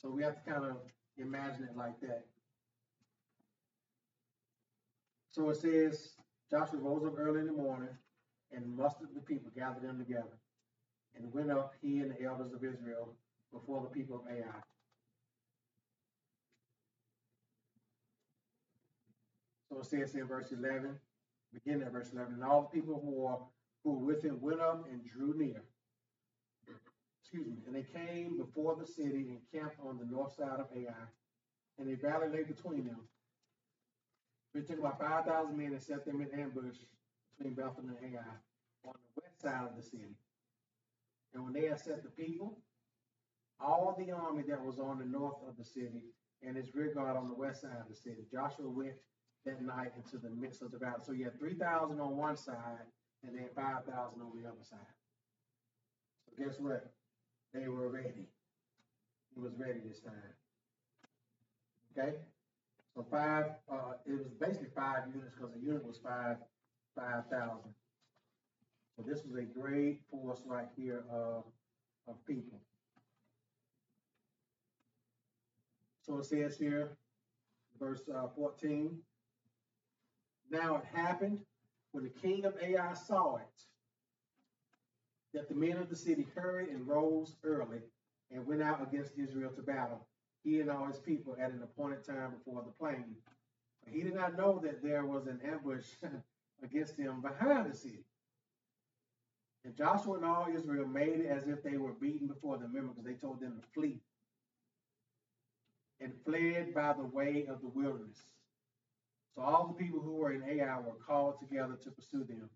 So 0.00 0.08
we 0.08 0.22
have 0.22 0.37
to 0.37 0.50
kind 0.50 0.64
of 0.64 0.76
imagine 1.18 1.64
it 1.64 1.76
like 1.76 2.00
that. 2.02 2.26
So 5.32 5.50
it 5.50 5.56
says, 5.56 6.11
Joshua 6.49 6.78
rose 6.78 7.04
up 7.04 7.18
early 7.18 7.40
in 7.40 7.46
the 7.46 7.52
morning 7.52 7.88
and 8.52 8.76
mustered 8.76 9.08
the 9.16 9.20
people, 9.20 9.50
gathered 9.56 9.82
them 9.82 9.99
together, 9.99 10.38
and 11.16 11.32
went 11.32 11.50
up, 11.50 11.72
he 11.82 11.99
and 11.99 12.12
the 12.12 12.22
elders 12.22 12.52
of 12.52 12.62
Israel, 12.62 13.16
before 13.52 13.80
the 13.82 13.88
people 13.88 14.16
of 14.16 14.30
Ai. 14.30 14.61
So 19.73 19.81
it 19.81 19.87
says 19.87 20.14
in 20.14 20.26
verse 20.26 20.52
11, 20.52 20.99
beginning 21.55 21.87
at 21.87 21.93
verse 21.93 22.11
11, 22.12 22.35
and 22.35 22.45
all 22.45 22.62
the 22.62 22.79
people 22.79 23.00
who 23.02 23.23
were, 23.23 23.38
who 23.85 24.05
with 24.05 24.23
him 24.23 24.38
went 24.41 24.61
up 24.61 24.87
and 24.91 25.00
drew 25.02 25.35
near. 25.35 25.62
Excuse 27.23 27.47
me, 27.47 27.57
and 27.67 27.75
they 27.75 27.83
came 27.83 28.37
before 28.37 28.76
the 28.76 28.87
city 28.87 29.31
and 29.31 29.38
camped 29.50 29.76
on 29.83 29.97
the 29.97 30.05
north 30.05 30.37
side 30.37 30.61
of 30.61 30.67
Ai, 30.76 30.93
and 31.79 31.88
a 31.88 31.97
valley 31.97 32.29
lay 32.29 32.43
between 32.43 32.85
them. 32.85 33.01
It 34.55 34.66
took 34.68 34.79
about 34.79 35.01
5,000 35.01 35.57
men 35.57 35.73
and 35.73 35.83
set 35.83 36.05
them 36.05 36.20
in 36.20 36.38
ambush 36.38 36.77
between 37.38 37.55
Bethel 37.55 37.85
and 37.88 37.96
Ai 38.14 38.20
on 38.85 38.92
the 38.92 39.23
west 39.23 39.40
side 39.40 39.66
of 39.66 39.75
the 39.75 39.83
city. 39.83 40.16
And 41.33 41.44
when 41.44 41.55
they 41.55 41.68
had 41.68 41.81
set 41.81 42.03
the 42.03 42.11
people, 42.11 42.59
all 43.59 43.96
the 43.99 44.12
army 44.12 44.42
that 44.49 44.62
was 44.62 44.79
on 44.79 44.99
the 44.99 45.07
north 45.07 45.37
of 45.49 45.57
the 45.57 45.64
city 45.64 46.12
and 46.46 46.59
its 46.59 46.75
rear 46.75 46.92
guard 46.92 47.16
on 47.16 47.29
the 47.29 47.35
west 47.35 47.62
side 47.62 47.81
of 47.81 47.88
the 47.88 47.94
city, 47.94 48.27
Joshua 48.31 48.68
went 48.68 48.92
that 49.44 49.62
night 49.62 49.92
into 49.96 50.18
the 50.18 50.31
midst 50.31 50.62
of 50.62 50.70
the 50.70 50.78
valley. 50.78 51.00
So 51.05 51.12
you 51.12 51.24
had 51.24 51.38
3,000 51.38 52.00
on 52.00 52.16
one 52.16 52.37
side 52.37 52.87
and 53.26 53.37
then 53.37 53.46
5,000 53.55 53.92
on 53.94 54.33
the 54.35 54.48
other 54.48 54.62
side. 54.62 54.78
So 56.24 56.44
guess 56.44 56.59
what? 56.59 56.92
They 57.52 57.68
were 57.68 57.88
ready. 57.88 58.26
It 59.37 59.42
was 59.42 59.52
ready 59.59 59.81
this 59.87 60.00
time. 60.00 60.14
Okay? 61.96 62.16
So 62.94 63.05
five, 63.11 63.46
uh, 63.70 63.94
it 64.07 64.12
was 64.12 64.26
basically 64.38 64.68
five 64.74 65.05
units 65.14 65.35
because 65.35 65.55
a 65.57 65.64
unit 65.64 65.85
was 65.85 65.98
five, 66.02 66.37
five 66.94 67.24
thousand. 67.31 67.72
So 68.96 69.02
this 69.07 69.24
was 69.24 69.38
a 69.38 69.42
great 69.42 70.00
force 70.11 70.40
right 70.46 70.68
here 70.76 71.05
of, 71.11 71.44
of 72.07 72.14
people. 72.26 72.61
So 76.02 76.18
it 76.18 76.26
says 76.26 76.59
here, 76.59 76.90
verse 77.78 78.02
uh, 78.14 78.26
14. 78.37 78.98
Now 80.53 80.77
it 80.77 80.85
happened 80.95 81.41
when 81.93 82.05
the 82.05 82.11
king 82.11 82.45
of 82.45 82.55
Ai 82.62 82.93
saw 82.93 83.37
it 83.37 83.43
that 85.33 85.49
the 85.49 85.55
men 85.55 85.79
of 85.79 85.88
the 85.88 85.97
city 85.97 86.27
hurried 86.35 86.69
and 86.69 86.87
rose 86.87 87.37
early 87.43 87.81
and 88.31 88.47
went 88.47 88.62
out 88.62 88.83
against 88.83 89.19
Israel 89.19 89.51
to 89.57 89.62
battle, 89.62 90.07
he 90.45 90.61
and 90.61 90.71
all 90.71 90.87
his 90.87 90.99
people 90.99 91.37
at 91.41 91.53
an 91.53 91.62
appointed 91.62 92.05
time 92.05 92.33
before 92.33 92.62
the 92.62 92.73
plain. 92.73 93.17
But 93.83 93.95
he 93.95 94.03
did 94.03 94.15
not 94.15 94.37
know 94.37 94.61
that 94.62 94.83
there 94.83 95.07
was 95.07 95.27
an 95.27 95.41
ambush 95.43 95.87
against 96.62 96.99
him 96.99 97.23
behind 97.23 97.73
the 97.73 97.77
city. 97.77 98.05
And 99.65 99.75
Joshua 99.75 100.17
and 100.17 100.25
all 100.25 100.49
Israel 100.55 100.87
made 100.87 101.21
it 101.21 101.27
as 101.27 101.47
if 101.47 101.62
they 101.62 101.79
were 101.79 101.93
beaten 101.93 102.27
before 102.27 102.59
them, 102.59 102.73
remember, 102.75 102.93
because 102.93 103.07
they 103.07 103.15
told 103.27 103.41
them 103.41 103.59
to 103.59 103.69
flee. 103.73 104.01
And 106.01 106.12
fled 106.27 106.75
by 106.75 106.93
the 106.93 107.05
way 107.05 107.47
of 107.49 107.62
the 107.62 107.69
wilderness. 107.69 108.19
So 109.35 109.42
all 109.42 109.68
the 109.68 109.83
people 109.85 110.01
who 110.01 110.12
were 110.16 110.33
in 110.33 110.42
Ai 110.45 110.79
were 110.79 110.92
called 111.07 111.38
together 111.40 111.77
to 111.83 111.90
pursue 111.90 112.25
them. 112.25 112.51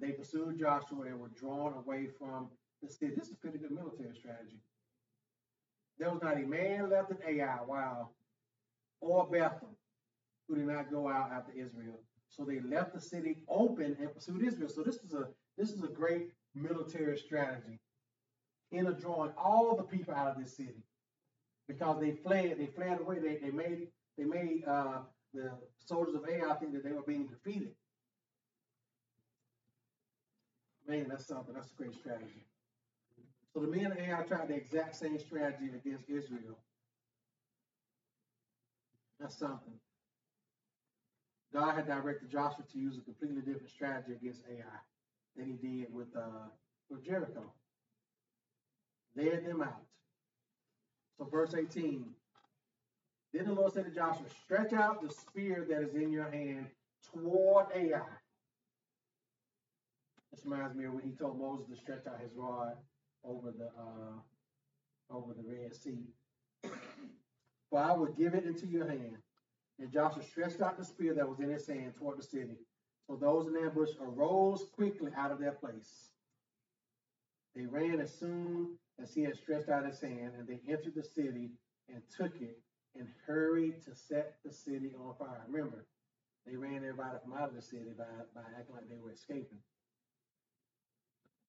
They 0.00 0.12
pursued 0.12 0.58
Joshua 0.58 1.06
and 1.06 1.18
were 1.18 1.28
drawn 1.28 1.72
away 1.74 2.08
from 2.18 2.48
the 2.82 2.88
city. 2.88 3.14
This 3.16 3.28
is 3.28 3.32
a 3.32 3.36
pretty 3.36 3.58
good 3.58 3.70
military 3.70 4.14
strategy. 4.14 4.60
There 5.98 6.10
was 6.10 6.22
not 6.22 6.36
a 6.36 6.46
man 6.46 6.90
left 6.90 7.10
in 7.10 7.16
Ai, 7.26 7.58
wow, 7.66 8.10
or 9.00 9.26
Bethel, 9.26 9.76
who 10.46 10.56
did 10.56 10.66
not 10.66 10.90
go 10.90 11.08
out 11.08 11.32
after 11.32 11.52
Israel. 11.52 11.98
So 12.28 12.44
they 12.44 12.60
left 12.60 12.92
the 12.94 13.00
city 13.00 13.38
open 13.48 13.96
and 13.98 14.12
pursued 14.12 14.46
Israel. 14.46 14.68
So 14.68 14.82
this 14.82 14.96
is 14.96 15.14
a 15.14 15.28
this 15.56 15.70
is 15.70 15.82
a 15.82 15.88
great 15.88 16.32
military 16.54 17.16
strategy 17.16 17.80
in 18.72 18.86
a 18.88 18.92
drawing 18.92 19.32
all 19.38 19.74
the 19.76 19.84
people 19.84 20.14
out 20.14 20.36
of 20.36 20.42
this 20.42 20.56
city 20.56 20.82
because 21.66 21.98
they 22.00 22.12
fled. 22.12 22.56
They 22.58 22.66
fled 22.66 23.00
away. 23.00 23.18
They, 23.20 23.36
they 23.36 23.50
made 23.50 23.88
they 24.18 24.24
made 24.24 24.64
uh, 24.66 24.98
the 25.36 25.52
soldiers 25.84 26.14
of 26.14 26.24
Ai 26.28 26.54
think 26.54 26.72
that 26.72 26.82
they 26.84 26.92
were 26.92 27.02
being 27.02 27.26
defeated. 27.26 27.72
Man, 30.88 31.06
that's 31.08 31.26
something. 31.26 31.54
That's 31.54 31.70
a 31.70 31.74
great 31.74 31.94
strategy. 31.94 32.44
So 33.52 33.60
the 33.60 33.68
men 33.68 33.92
of 33.92 33.98
Ai 33.98 34.22
tried 34.22 34.48
the 34.48 34.54
exact 34.54 34.96
same 34.96 35.18
strategy 35.18 35.70
against 35.74 36.08
Israel. 36.08 36.58
That's 39.18 39.36
something. 39.36 39.74
God 41.52 41.74
had 41.74 41.86
directed 41.86 42.30
Joshua 42.30 42.64
to 42.72 42.78
use 42.78 42.98
a 42.98 43.00
completely 43.00 43.40
different 43.40 43.70
strategy 43.70 44.12
against 44.12 44.42
Ai 44.50 44.78
than 45.36 45.46
he 45.46 45.54
did 45.54 45.92
with 45.92 46.14
uh, 46.16 46.48
with 46.90 47.04
Jericho. 47.04 47.50
Led 49.16 49.46
them 49.46 49.62
out. 49.62 49.82
So 51.18 51.24
verse 51.24 51.54
18. 51.54 52.04
Then 53.36 53.48
the 53.48 53.52
Lord 53.52 53.74
said 53.74 53.84
to 53.84 53.90
Joshua, 53.90 54.24
stretch 54.44 54.72
out 54.72 55.02
the 55.02 55.12
spear 55.12 55.66
that 55.68 55.82
is 55.82 55.94
in 55.94 56.10
your 56.10 56.30
hand 56.30 56.68
toward 57.12 57.66
Ai. 57.74 58.00
This 60.32 60.42
reminds 60.46 60.74
me 60.74 60.86
of 60.86 60.94
when 60.94 61.04
he 61.04 61.10
told 61.10 61.38
Moses 61.38 61.66
to 61.68 61.76
stretch 61.76 62.06
out 62.06 62.18
his 62.18 62.32
rod 62.34 62.76
over 63.22 63.50
the 63.50 63.66
uh, 63.66 65.14
over 65.14 65.34
the 65.34 65.42
Red 65.46 65.76
Sea. 65.76 65.98
For 67.70 67.78
I 67.78 67.92
will 67.92 68.06
give 68.06 68.34
it 68.34 68.46
into 68.46 68.66
your 68.66 68.88
hand. 68.88 69.18
And 69.78 69.92
Joshua 69.92 70.22
stretched 70.22 70.62
out 70.62 70.78
the 70.78 70.84
spear 70.84 71.12
that 71.12 71.28
was 71.28 71.40
in 71.40 71.50
his 71.50 71.66
hand 71.66 71.92
toward 71.98 72.18
the 72.18 72.22
city. 72.22 72.56
So 73.06 73.16
those 73.16 73.48
in 73.48 73.56
ambush 73.58 73.90
arose 74.00 74.64
quickly 74.74 75.12
out 75.14 75.30
of 75.30 75.40
their 75.40 75.52
place. 75.52 76.08
They 77.54 77.66
ran 77.66 78.00
as 78.00 78.14
soon 78.14 78.78
as 78.98 79.12
he 79.12 79.24
had 79.24 79.36
stretched 79.36 79.68
out 79.68 79.84
his 79.84 80.00
hand, 80.00 80.32
and 80.38 80.48
they 80.48 80.60
entered 80.66 80.94
the 80.94 81.02
city 81.02 81.50
and 81.92 82.02
took 82.16 82.40
it 82.40 82.58
and 82.98 83.08
hurried 83.26 83.82
to 83.84 83.94
set 83.94 84.36
the 84.44 84.52
city 84.52 84.90
on 84.98 85.14
fire. 85.18 85.42
Remember, 85.48 85.84
they 86.46 86.56
ran 86.56 86.76
everybody 86.76 87.18
from 87.22 87.34
out 87.34 87.48
of 87.48 87.54
the 87.54 87.62
city 87.62 87.92
by, 87.96 88.04
by 88.34 88.42
acting 88.58 88.74
like 88.74 88.88
they 88.88 88.98
were 89.02 89.12
escaping. 89.12 89.58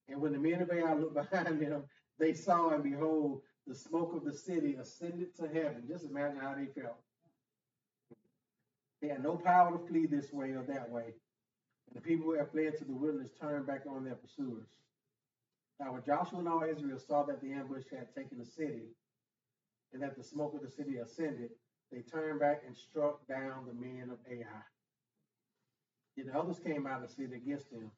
And 0.10 0.22
when 0.22 0.32
the 0.32 0.40
men 0.40 0.62
of 0.62 0.72
Ai 0.72 0.94
looked 0.94 1.14
behind 1.32 1.60
them, 1.60 1.84
they 2.20 2.34
saw 2.34 2.70
and 2.70 2.84
behold, 2.84 3.42
the 3.68 3.76
smoke 3.76 4.16
of 4.16 4.24
the 4.24 4.34
city 4.34 4.76
ascended 4.76 5.36
to 5.36 5.48
heaven. 5.48 5.84
Just 5.88 6.06
imagine 6.06 6.40
how 6.40 6.56
they 6.56 6.68
felt. 6.82 6.98
They 9.02 9.10
had 9.10 9.22
no 9.22 9.36
power 9.36 9.78
to 9.78 9.88
flee 9.88 10.08
this 10.08 10.32
way 10.32 10.52
or 10.52 10.64
that 10.64 10.90
way. 10.90 11.14
And 11.88 11.96
the 11.96 12.02
people 12.02 12.26
who 12.26 12.38
had 12.38 12.50
fled 12.52 12.78
to 12.78 12.86
the 12.86 12.94
wilderness 12.94 13.32
turned 13.40 13.68
back 13.68 13.82
on 13.88 14.04
their 14.04 14.16
pursuers. 14.16 14.68
Now, 15.80 15.94
when 15.94 16.04
Joshua 16.04 16.40
and 16.40 16.48
all 16.48 16.64
Israel 16.64 16.98
saw 16.98 17.24
that 17.24 17.42
the 17.42 17.52
ambush 17.52 17.84
had 17.92 18.14
taken 18.16 18.40
the 18.40 18.46
city, 18.46 18.88
and 19.94 20.02
that 20.02 20.18
the 20.18 20.24
smoke 20.24 20.54
of 20.54 20.62
the 20.62 20.70
city 20.70 20.98
ascended, 20.98 21.50
they 21.92 22.02
turned 22.02 22.40
back 22.40 22.64
and 22.66 22.76
struck 22.76 23.26
down 23.28 23.66
the 23.66 23.74
men 23.74 24.10
of 24.12 24.18
Ai. 24.30 24.62
Yet 26.16 26.28
the 26.28 26.38
others 26.38 26.60
came 26.60 26.88
out 26.88 27.04
of 27.04 27.10
the 27.10 27.14
city 27.16 27.36
against 27.36 27.72
them. 27.72 27.92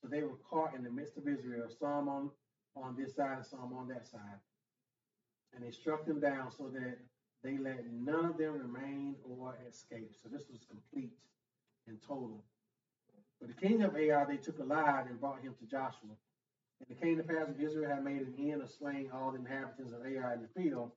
So 0.00 0.08
they 0.08 0.22
were 0.22 0.38
caught 0.50 0.74
in 0.74 0.82
the 0.82 0.90
midst 0.90 1.16
of 1.16 1.28
Israel, 1.28 1.68
some 1.78 2.08
on, 2.08 2.30
on 2.76 2.96
this 2.96 3.14
side 3.14 3.36
and 3.36 3.46
some 3.46 3.72
on 3.76 3.88
that 3.88 4.06
side. 4.06 4.40
And 5.54 5.64
they 5.64 5.70
struck 5.70 6.06
them 6.06 6.20
down 6.20 6.50
so 6.50 6.68
that 6.72 6.98
they 7.42 7.58
let 7.58 7.84
none 7.92 8.24
of 8.24 8.38
them 8.38 8.58
remain 8.58 9.16
or 9.24 9.56
escape. 9.68 10.14
So 10.20 10.28
this 10.28 10.44
was 10.50 10.64
complete 10.68 11.12
and 11.86 11.98
total. 12.06 12.42
But 13.40 13.48
the 13.48 13.66
king 13.66 13.82
of 13.82 13.96
Ai 13.96 14.24
they 14.24 14.36
took 14.36 14.58
alive 14.58 15.06
and 15.08 15.20
brought 15.20 15.42
him 15.42 15.54
to 15.58 15.66
Joshua. 15.66 16.16
And 16.80 16.90
it 16.90 17.00
came 17.00 17.16
to 17.16 17.22
pass 17.22 17.46
that 17.48 17.60
Israel 17.60 17.90
had 17.90 18.04
made 18.04 18.22
an 18.22 18.34
end 18.38 18.62
of 18.62 18.70
slaying 18.70 19.10
all 19.12 19.30
the 19.30 19.38
inhabitants 19.38 19.92
of 19.92 20.04
Ai 20.04 20.34
in 20.34 20.42
the 20.42 20.60
field, 20.60 20.90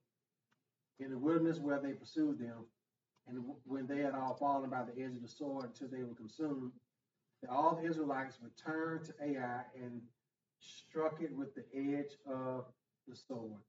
in 1.00 1.10
the 1.10 1.18
wilderness 1.18 1.60
where 1.60 1.80
they 1.80 1.94
pursued 1.94 2.40
them. 2.40 2.66
And 3.28 3.44
when 3.66 3.88
they 3.88 4.00
had 4.00 4.14
all 4.14 4.36
fallen 4.36 4.70
by 4.70 4.84
the 4.84 5.02
edge 5.02 5.16
of 5.16 5.22
the 5.22 5.28
sword 5.28 5.66
until 5.66 5.88
they 5.88 6.04
were 6.04 6.16
consumed, 6.16 6.72
that 7.42 7.52
all 7.52 7.76
the 7.76 7.88
Israelites 7.88 8.38
returned 8.42 9.06
to 9.06 9.14
Ai 9.24 9.62
and 9.76 10.02
struck 10.60 11.22
it 11.22 11.36
with 11.36 11.56
the 11.56 11.64
edge 11.76 12.18
of 12.28 12.66
the 13.08 13.16
sword. 13.16 13.60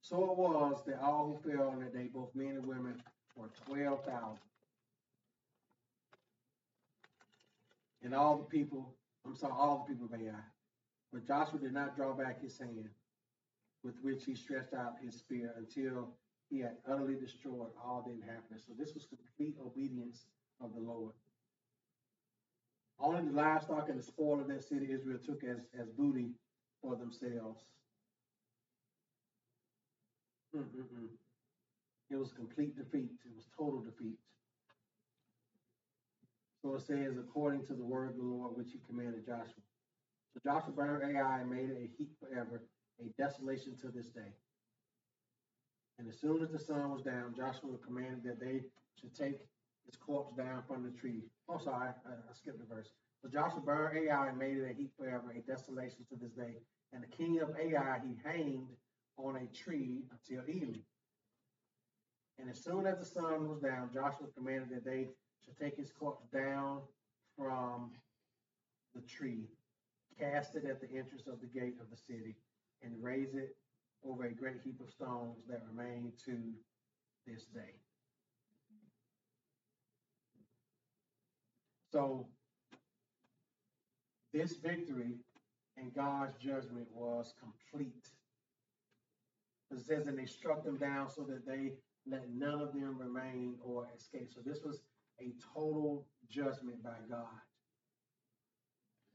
So 0.00 0.16
it 0.30 0.36
was 0.36 0.82
that 0.86 1.00
all 1.02 1.40
who 1.42 1.50
fell 1.50 1.68
on 1.68 1.80
that 1.80 1.92
day, 1.92 2.08
both 2.12 2.34
men 2.34 2.56
and 2.56 2.66
women, 2.66 3.02
were 3.36 3.50
twelve 3.66 4.04
thousand. 4.04 4.38
And 8.02 8.14
all 8.14 8.38
the 8.38 8.44
people, 8.44 8.94
I'm 9.26 9.36
sorry, 9.36 9.52
all 9.56 9.84
the 9.86 9.92
people 9.92 10.06
of 10.06 10.20
Ai. 10.20 10.34
But 11.12 11.26
Joshua 11.26 11.58
did 11.58 11.72
not 11.72 11.96
draw 11.96 12.12
back 12.12 12.40
his 12.40 12.58
hand, 12.58 12.88
with 13.88 13.96
which 14.02 14.24
he 14.24 14.34
stretched 14.34 14.74
out 14.74 14.96
his 15.02 15.14
spear 15.14 15.54
until 15.56 16.12
he 16.50 16.60
had 16.60 16.76
utterly 16.90 17.14
destroyed 17.14 17.72
all 17.82 18.04
the 18.06 18.12
inhabitants. 18.12 18.64
So 18.66 18.74
this 18.78 18.94
was 18.94 19.06
complete 19.06 19.56
obedience 19.64 20.26
of 20.62 20.74
the 20.74 20.80
Lord. 20.80 21.12
Only 23.00 23.30
the 23.30 23.32
livestock 23.36 23.88
and 23.88 23.98
the 23.98 24.02
spoil 24.02 24.40
of 24.40 24.48
that 24.48 24.64
city 24.64 24.88
Israel 24.90 25.18
took 25.24 25.42
as, 25.44 25.58
as 25.78 25.88
booty 25.96 26.32
for 26.82 26.96
themselves. 26.96 27.64
Mm-mm-mm. 30.54 31.08
It 32.10 32.16
was 32.16 32.32
complete 32.32 32.76
defeat. 32.76 33.10
It 33.24 33.36
was 33.36 33.46
total 33.56 33.80
defeat. 33.80 34.18
So 36.62 36.74
it 36.74 36.82
says, 36.82 37.16
according 37.18 37.66
to 37.66 37.74
the 37.74 37.84
word 37.84 38.10
of 38.10 38.16
the 38.16 38.22
Lord, 38.22 38.56
which 38.56 38.72
he 38.72 38.80
commanded 38.88 39.24
Joshua. 39.24 39.62
So 40.34 40.40
Joshua 40.44 40.72
burned 40.72 41.16
Ai 41.16 41.40
and 41.40 41.50
made 41.50 41.70
it 41.70 41.76
a 41.78 41.88
heap 41.96 42.10
forever, 42.18 42.62
a 43.00 43.22
desolation 43.22 43.76
to 43.82 43.88
this 43.88 44.08
day. 44.08 44.32
And 45.98 46.08
as 46.08 46.20
soon 46.20 46.42
as 46.42 46.50
the 46.50 46.58
sun 46.58 46.90
was 46.90 47.02
down, 47.02 47.34
Joshua 47.36 47.76
commanded 47.84 48.22
that 48.24 48.40
they 48.40 48.62
should 49.00 49.14
take 49.14 49.40
his 49.86 49.96
corpse 49.96 50.34
down 50.34 50.62
from 50.66 50.84
the 50.84 50.90
tree. 50.90 51.22
Oh, 51.48 51.58
sorry, 51.58 51.88
I, 51.88 52.10
I 52.10 52.34
skipped 52.34 52.58
the 52.58 52.74
verse. 52.74 52.90
So 53.22 53.28
Joshua 53.28 53.60
burned 53.60 53.98
Ai 53.98 54.28
and 54.28 54.38
made 54.38 54.58
it 54.58 54.70
a 54.70 54.74
heap 54.74 54.92
forever, 54.96 55.34
a 55.36 55.40
desolation 55.40 56.04
to 56.10 56.16
this 56.16 56.32
day. 56.32 56.54
And 56.92 57.02
the 57.02 57.08
king 57.08 57.40
of 57.40 57.50
Ai 57.58 58.00
he 58.04 58.14
hanged 58.24 58.68
on 59.16 59.36
a 59.36 59.46
tree 59.56 60.04
until 60.12 60.48
evening. 60.48 60.82
And 62.38 62.48
as 62.48 62.62
soon 62.62 62.86
as 62.86 62.98
the 62.98 63.04
sun 63.04 63.48
was 63.48 63.58
down, 63.58 63.90
Joshua 63.92 64.28
commanded 64.36 64.70
that 64.70 64.84
they 64.84 65.08
should 65.44 65.58
take 65.58 65.76
his 65.76 65.90
corpse 65.90 66.26
down 66.32 66.82
from 67.36 67.90
the 68.94 69.00
tree, 69.02 69.48
cast 70.18 70.54
it 70.54 70.64
at 70.64 70.80
the 70.80 70.88
entrance 70.96 71.26
of 71.26 71.40
the 71.40 71.46
gate 71.46 71.74
of 71.80 71.90
the 71.90 71.96
city, 71.96 72.36
and 72.82 72.92
raise 73.02 73.34
it 73.34 73.56
over 74.04 74.24
a 74.24 74.32
great 74.32 74.60
heap 74.64 74.80
of 74.80 74.90
stones 74.90 75.42
that 75.48 75.62
remain 75.70 76.12
to 76.24 76.36
this 77.26 77.44
day. 77.44 77.74
So, 81.90 82.26
this 84.32 84.56
victory 84.56 85.16
and 85.76 85.94
God's 85.94 86.36
judgment 86.36 86.86
was 86.92 87.34
complete. 87.40 88.08
It 89.70 89.80
says, 89.80 90.06
and 90.06 90.18
they 90.18 90.26
struck 90.26 90.64
them 90.64 90.76
down 90.76 91.10
so 91.10 91.22
that 91.22 91.46
they 91.46 91.72
let 92.06 92.30
none 92.30 92.60
of 92.60 92.72
them 92.72 92.98
remain 92.98 93.56
or 93.62 93.88
escape. 93.96 94.30
So 94.34 94.40
this 94.44 94.60
was 94.64 94.80
a 95.20 95.32
total 95.54 96.06
judgment 96.30 96.82
by 96.82 96.96
God. 97.10 97.26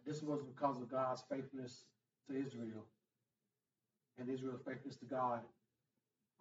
This 0.05 0.21
was 0.21 0.41
because 0.43 0.81
of 0.81 0.89
God's 0.89 1.23
faithfulness 1.29 1.85
to 2.27 2.35
Israel 2.35 2.85
and 4.19 4.29
Israel's 4.29 4.61
faithfulness 4.65 4.97
to 4.97 5.05
God. 5.05 5.41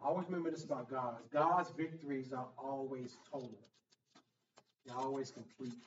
Always 0.04 0.26
remember 0.26 0.50
this 0.50 0.64
about 0.64 0.90
God. 0.90 1.16
God's 1.32 1.70
victories 1.70 2.32
are 2.32 2.48
always 2.58 3.16
total. 3.30 3.58
They're 4.84 4.96
always 4.96 5.30
complete. 5.30 5.78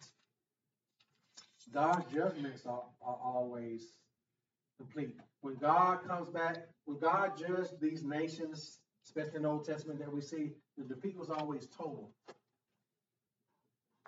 God's 1.73 2.05
judgments 2.13 2.65
are, 2.65 2.83
are 3.01 3.19
always 3.23 3.93
complete. 4.77 5.15
When 5.41 5.55
God 5.55 6.07
comes 6.07 6.29
back, 6.29 6.67
when 6.85 6.99
God 6.99 7.37
judged 7.37 7.79
these 7.81 8.03
nations, 8.03 8.79
especially 9.05 9.37
in 9.37 9.41
the 9.43 9.49
Old 9.49 9.65
Testament 9.65 9.99
that 9.99 10.13
we 10.13 10.21
see, 10.21 10.51
the 10.77 10.83
defeat 10.83 11.17
was 11.17 11.29
always 11.29 11.67
total. 11.67 12.11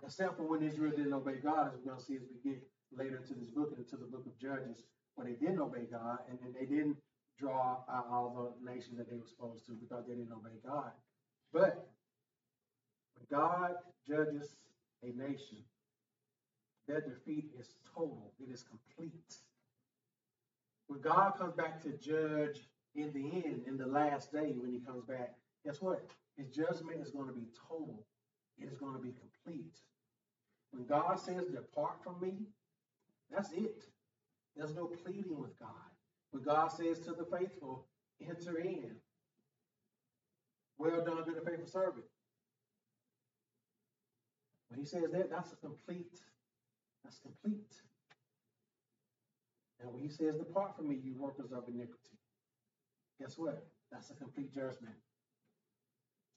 Except 0.06 0.38
for 0.38 0.44
when 0.44 0.62
Israel 0.62 0.92
didn't 0.96 1.14
obey 1.14 1.36
God, 1.44 1.68
as 1.74 1.80
we're 1.80 1.92
going 1.92 2.00
to 2.00 2.06
see 2.06 2.16
as 2.16 2.22
we 2.22 2.52
get 2.52 2.62
later 2.96 3.18
into 3.18 3.34
this 3.34 3.50
book 3.50 3.72
and 3.76 3.80
into 3.80 3.98
the 3.98 4.06
book 4.06 4.26
of 4.26 4.38
Judges, 4.40 4.84
when 5.16 5.28
they 5.28 5.34
didn't 5.34 5.60
obey 5.60 5.86
God 5.92 6.20
and, 6.30 6.40
they 6.54 6.66
didn't 6.66 6.98
draw 7.40 7.78
out 7.90 8.08
all 8.12 8.54
the 8.64 8.72
nations 8.72 8.98
that 8.98 9.10
they 9.10 9.16
were 9.16 9.28
supposed 9.28 9.66
to 9.66 9.74
because 9.74 10.06
they 10.08 10.16
didn't 10.16 10.32
obey 10.32 10.58
God. 10.66 10.92
But 11.54 11.88
when 13.16 13.40
God 13.40 13.76
judges 14.08 14.56
a 15.04 15.08
nation, 15.08 15.58
their 16.88 17.02
defeat 17.02 17.52
is 17.60 17.76
total, 17.94 18.32
it 18.40 18.52
is 18.52 18.64
complete. 18.64 19.36
When 20.88 21.02
God 21.02 21.34
comes 21.38 21.54
back 21.54 21.82
to 21.84 21.92
judge 21.98 22.62
in 22.96 23.12
the 23.14 23.46
end, 23.46 23.64
in 23.68 23.78
the 23.78 23.86
last 23.86 24.32
day, 24.32 24.54
when 24.58 24.72
he 24.72 24.80
comes 24.80 25.04
back, 25.04 25.36
guess 25.66 25.82
what? 25.82 26.06
His 26.38 26.48
judgment 26.48 27.02
is 27.02 27.12
going 27.12 27.28
to 27.28 27.34
be 27.34 27.48
total, 27.70 28.06
it 28.58 28.66
is 28.72 28.78
going 28.78 28.94
to 28.94 29.00
be 29.02 29.12
complete. 29.12 29.76
When 30.72 30.86
God 30.86 31.20
says, 31.20 31.46
Depart 31.52 32.04
from 32.04 32.20
me, 32.22 32.48
that's 33.32 33.52
it. 33.52 33.84
There's 34.56 34.76
no 34.76 34.86
pleading 34.86 35.40
with 35.40 35.58
God. 35.60 35.70
When 36.38 36.46
God 36.46 36.68
says 36.68 37.00
to 37.00 37.14
the 37.14 37.26
faithful, 37.36 37.88
Enter 38.22 38.60
in. 38.60 38.92
Well 40.78 41.04
done, 41.04 41.24
good 41.26 41.38
and 41.38 41.46
faithful 41.48 41.68
servant. 41.68 42.06
When 44.70 44.80
he 44.80 44.86
says 44.86 45.06
that, 45.14 45.32
that's 45.32 45.54
a 45.54 45.56
complete, 45.56 46.20
that's 47.04 47.18
complete. 47.20 47.74
And 49.82 49.92
when 49.92 50.04
he 50.04 50.10
says, 50.10 50.36
Depart 50.36 50.76
from 50.76 50.90
me, 50.90 51.00
you 51.04 51.16
workers 51.18 51.52
of 51.52 51.64
iniquity. 51.68 52.18
Guess 53.20 53.40
what? 53.40 53.66
That's 53.92 54.12
a 54.12 54.14
complete 54.14 54.54
judgment. 54.54 54.96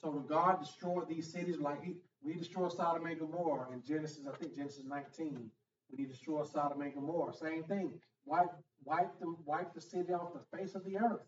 So 0.01 0.09
when 0.11 0.27
God 0.27 0.61
destroyed 0.61 1.11
these 1.11 1.31
cities, 1.31 1.59
like 1.59 1.85
he, 1.85 1.97
we 2.25 2.37
destroyed 2.37 2.73
Sodom 2.73 3.05
and 3.05 3.19
Gomorrah 3.19 3.69
in 3.73 3.83
Genesis, 3.83 4.27
I 4.27 4.35
think 4.39 4.57
Genesis 4.57 4.85
19, 4.87 5.51
when 5.91 5.99
he 5.99 6.07
destroyed 6.07 6.47
Sodom 6.47 6.81
and 6.81 6.95
Gomorrah, 6.95 7.35
same 7.35 7.65
thing. 7.65 8.01
Wipe, 8.25 8.51
wipe 8.85 9.19
the, 9.21 9.35
wipe 9.45 9.75
the 9.75 9.81
city 9.81 10.13
off 10.13 10.33
the 10.33 10.57
face 10.57 10.75
of 10.75 10.85
the 10.85 10.99
earth. 10.99 11.27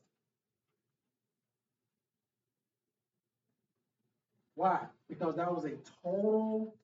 Why? 4.54 4.80
Because 5.08 5.36
that 5.36 5.52
was 5.52 5.64
a 5.64 5.76
total 6.02 6.74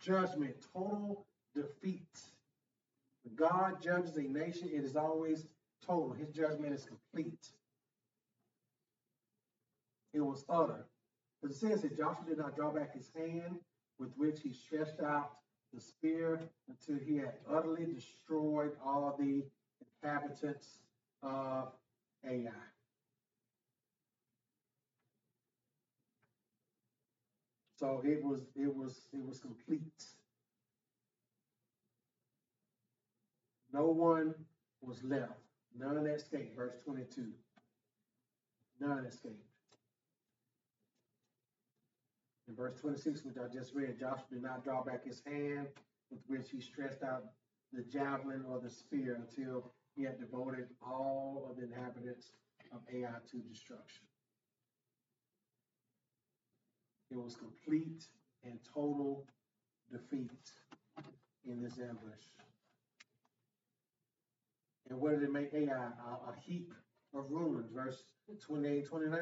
judgment, 0.00 0.54
total 0.72 1.24
defeat. 1.54 2.20
When 3.24 3.34
God 3.34 3.82
judges 3.82 4.16
a 4.16 4.22
nation, 4.22 4.68
it 4.72 4.84
is 4.84 4.96
always 4.96 5.46
total. 5.86 6.12
His 6.12 6.28
judgment 6.28 6.74
is 6.74 6.84
complete. 6.84 7.48
It 10.12 10.20
was 10.20 10.44
utter. 10.48 10.86
But 11.40 11.52
it 11.52 11.56
says 11.56 11.82
that 11.82 11.96
Joshua 11.96 12.24
did 12.28 12.38
not 12.38 12.56
draw 12.56 12.72
back 12.72 12.94
his 12.94 13.10
hand 13.16 13.58
with 13.98 14.10
which 14.16 14.40
he 14.40 14.52
stretched 14.52 15.00
out 15.00 15.32
the 15.72 15.80
spear 15.80 16.40
until 16.68 17.04
he 17.04 17.16
had 17.16 17.34
utterly 17.50 17.86
destroyed 17.86 18.72
all 18.84 19.16
the 19.18 19.44
inhabitants 20.02 20.78
of 21.22 21.72
Ai. 22.26 22.50
So 27.78 28.02
it 28.04 28.24
was 28.24 28.40
it 28.56 28.74
was 28.74 29.02
it 29.12 29.24
was 29.24 29.38
complete. 29.38 30.04
No 33.72 33.86
one 33.86 34.34
was 34.80 35.04
left. 35.04 35.32
None 35.78 36.06
escaped. 36.06 36.56
Verse 36.56 36.74
22. 36.84 37.26
None 38.80 39.04
escaped. 39.04 39.57
In 42.48 42.54
verse 42.54 42.80
twenty-six, 42.80 43.24
which 43.24 43.36
I 43.36 43.52
just 43.52 43.74
read, 43.74 43.98
Joshua 44.00 44.24
did 44.32 44.42
not 44.42 44.64
draw 44.64 44.82
back 44.82 45.04
his 45.04 45.22
hand 45.26 45.68
with 46.10 46.20
which 46.28 46.50
he 46.50 46.60
stretched 46.60 47.02
out 47.02 47.24
the 47.72 47.82
javelin 47.82 48.44
or 48.48 48.58
the 48.58 48.70
spear 48.70 49.20
until 49.20 49.70
he 49.94 50.04
had 50.04 50.18
devoted 50.18 50.68
all 50.82 51.46
of 51.50 51.56
the 51.56 51.64
inhabitants 51.64 52.32
of 52.72 52.80
Ai 52.92 53.10
to 53.30 53.36
destruction. 53.38 54.06
It 57.10 57.16
was 57.16 57.36
complete 57.36 58.06
and 58.44 58.58
total 58.74 59.26
defeat 59.92 60.30
in 61.46 61.62
this 61.62 61.78
ambush. 61.78 62.24
And 64.88 64.98
what 65.00 65.12
did 65.12 65.22
it 65.22 65.32
make 65.32 65.52
Ai? 65.52 65.70
A, 65.72 66.30
a 66.30 66.34
heap 66.40 66.72
of 67.14 67.30
ruins, 67.30 67.70
verse 67.74 68.02
28, 68.40 68.86
29. 68.86 69.18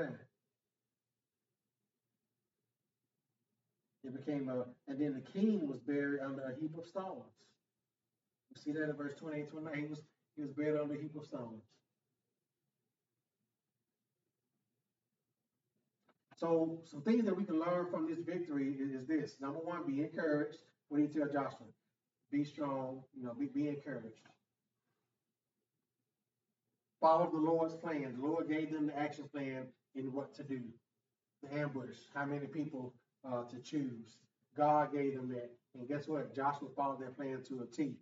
It 4.06 4.24
became 4.24 4.48
a, 4.48 4.64
and 4.88 5.00
then 5.00 5.14
the 5.14 5.38
king 5.38 5.66
was 5.66 5.80
buried 5.80 6.20
under 6.20 6.42
a 6.42 6.60
heap 6.60 6.78
of 6.78 6.86
stones. 6.86 7.24
You 8.50 8.62
see 8.62 8.72
that 8.72 8.88
in 8.88 8.96
verse 8.96 9.14
28, 9.18 9.50
29. 9.50 9.82
He 9.82 9.86
was, 9.88 10.02
he 10.36 10.42
was 10.42 10.52
buried 10.52 10.80
under 10.80 10.94
a 10.94 11.00
heap 11.00 11.16
of 11.16 11.26
stones. 11.26 11.64
So 16.36 16.78
some 16.84 17.02
things 17.02 17.24
that 17.24 17.36
we 17.36 17.44
can 17.44 17.58
learn 17.58 17.86
from 17.90 18.08
this 18.08 18.20
victory 18.24 18.76
is, 18.78 18.92
is 18.92 19.08
this. 19.08 19.36
Number 19.40 19.58
one, 19.58 19.86
be 19.86 20.02
encouraged. 20.02 20.58
What 20.88 20.98
do 20.98 21.02
you 21.02 21.08
tell 21.08 21.26
Joshua? 21.26 21.66
Be 22.30 22.44
strong, 22.44 23.02
you 23.16 23.24
know, 23.24 23.34
be, 23.34 23.46
be 23.46 23.68
encouraged. 23.68 24.20
Follow 27.00 27.28
the 27.30 27.38
Lord's 27.38 27.74
plan. 27.74 28.14
The 28.20 28.26
Lord 28.26 28.48
gave 28.48 28.72
them 28.72 28.86
the 28.86 28.98
action 28.98 29.28
plan 29.32 29.64
in 29.96 30.12
what 30.12 30.34
to 30.34 30.44
do. 30.44 30.60
The 31.42 31.58
ambush, 31.58 31.96
how 32.14 32.24
many 32.24 32.46
people 32.46 32.94
uh, 33.30 33.44
to 33.44 33.58
choose. 33.60 34.18
God 34.56 34.92
gave 34.92 35.14
them 35.14 35.28
that. 35.30 35.50
And 35.78 35.88
guess 35.88 36.08
what? 36.08 36.34
Joshua 36.34 36.68
followed 36.74 37.00
that 37.00 37.16
plan 37.16 37.42
to 37.48 37.62
a 37.62 37.66
T. 37.66 37.96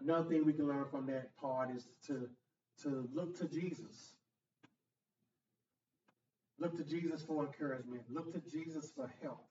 Another 0.00 0.28
thing 0.28 0.44
we 0.44 0.52
can 0.52 0.68
learn 0.68 0.86
from 0.90 1.06
that 1.06 1.36
part 1.36 1.70
is 1.74 1.88
to 2.06 2.28
to 2.82 3.08
look 3.12 3.36
to 3.38 3.48
Jesus. 3.48 4.14
Look 6.60 6.76
to 6.76 6.84
Jesus 6.84 7.22
for 7.22 7.44
encouragement. 7.44 8.02
Look 8.10 8.32
to 8.32 8.50
Jesus 8.50 8.90
for 8.94 9.12
help. 9.22 9.44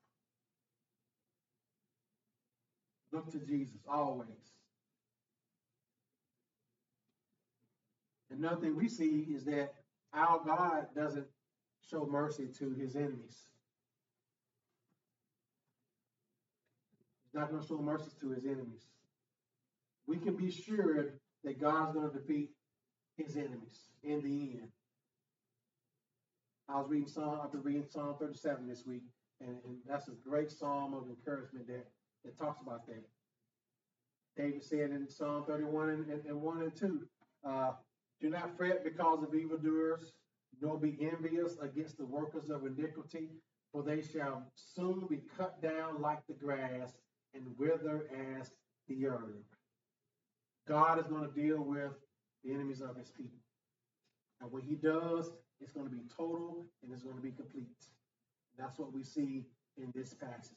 Look 3.12 3.32
to 3.32 3.40
Jesus 3.40 3.80
always. 3.88 4.28
Another 8.30 8.62
thing 8.62 8.76
we 8.76 8.90
see 8.90 9.26
is 9.34 9.46
that 9.46 9.74
our 10.14 10.42
God 10.46 10.88
doesn't 10.96 11.28
show 11.90 12.06
mercy 12.06 12.48
to 12.60 12.72
his 12.72 12.96
enemies. 12.96 13.48
He's 17.24 17.34
not 17.34 17.50
going 17.50 17.62
to 17.62 17.68
show 17.68 17.78
mercy 17.78 18.12
to 18.22 18.30
his 18.30 18.46
enemies. 18.46 18.86
We 20.08 20.18
can 20.18 20.36
be 20.36 20.52
sure 20.52 21.14
that 21.44 21.60
God's 21.60 21.94
going 21.94 22.10
to 22.10 22.18
defeat 22.18 22.52
his 23.18 23.36
enemies 23.36 23.90
in 24.04 24.22
the 24.22 24.60
end. 24.60 24.70
I 26.70 26.80
was 26.80 26.90
reading 26.90 27.08
Psalm, 27.08 27.40
I've 27.44 27.52
been 27.52 27.64
reading 27.64 27.86
Psalm 27.90 28.16
37 28.20 28.68
this 28.68 28.86
week, 28.86 29.04
and, 29.40 29.58
and 29.66 29.78
that's 29.88 30.08
a 30.10 30.12
great 30.28 30.52
psalm 30.52 30.94
of 30.94 31.08
encouragement 31.10 31.68
that, 31.68 31.88
that 32.26 32.38
talks 32.38 32.62
about 32.62 32.86
that. 32.88 33.04
David 34.36 34.64
said 34.64 34.92
in 34.92 35.08
Psalm 35.10 35.46
31 35.48 35.90
and, 35.90 36.10
and, 36.10 36.26
and 36.26 36.42
1 36.42 36.62
and 36.62 36.76
2, 36.76 37.08
uh, 37.46 37.72
do 38.22 38.30
not 38.30 38.56
fret 38.58 38.84
because 38.84 39.24
of 39.24 39.36
evildoers, 39.36 40.14
nor 40.62 40.78
be 40.78 40.98
envious 41.02 41.58
against 41.62 41.98
the 41.98 42.06
workers 42.06 42.50
of 42.50 42.66
iniquity, 42.66 43.30
for 43.72 43.84
they 43.84 44.02
shall 44.02 44.44
soon 44.56 45.06
be 45.08 45.22
cut 45.38 45.62
down 45.62 46.02
like 46.02 46.26
the 46.28 46.34
grass 46.34 46.94
and 47.34 47.46
wither 47.58 48.08
as 48.40 48.52
the 48.88 49.06
herb. 49.06 49.44
God 50.68 51.00
is 51.00 51.08
going 51.08 51.28
to 51.28 51.34
deal 51.34 51.62
with 51.62 51.92
the 52.44 52.54
enemies 52.54 52.82
of 52.82 52.96
his 52.96 53.10
people. 53.10 53.40
And 54.42 54.52
when 54.52 54.64
he 54.64 54.76
does, 54.76 55.32
it's 55.60 55.72
going 55.72 55.88
to 55.88 55.92
be 55.92 56.04
total 56.16 56.66
and 56.84 56.92
it's 56.92 57.04
going 57.04 57.16
to 57.16 57.22
be 57.22 57.32
complete. 57.32 57.68
That's 58.58 58.78
what 58.78 58.94
we 58.94 59.04
see 59.04 59.46
in 59.78 59.92
this 59.96 60.14
passage. 60.14 60.52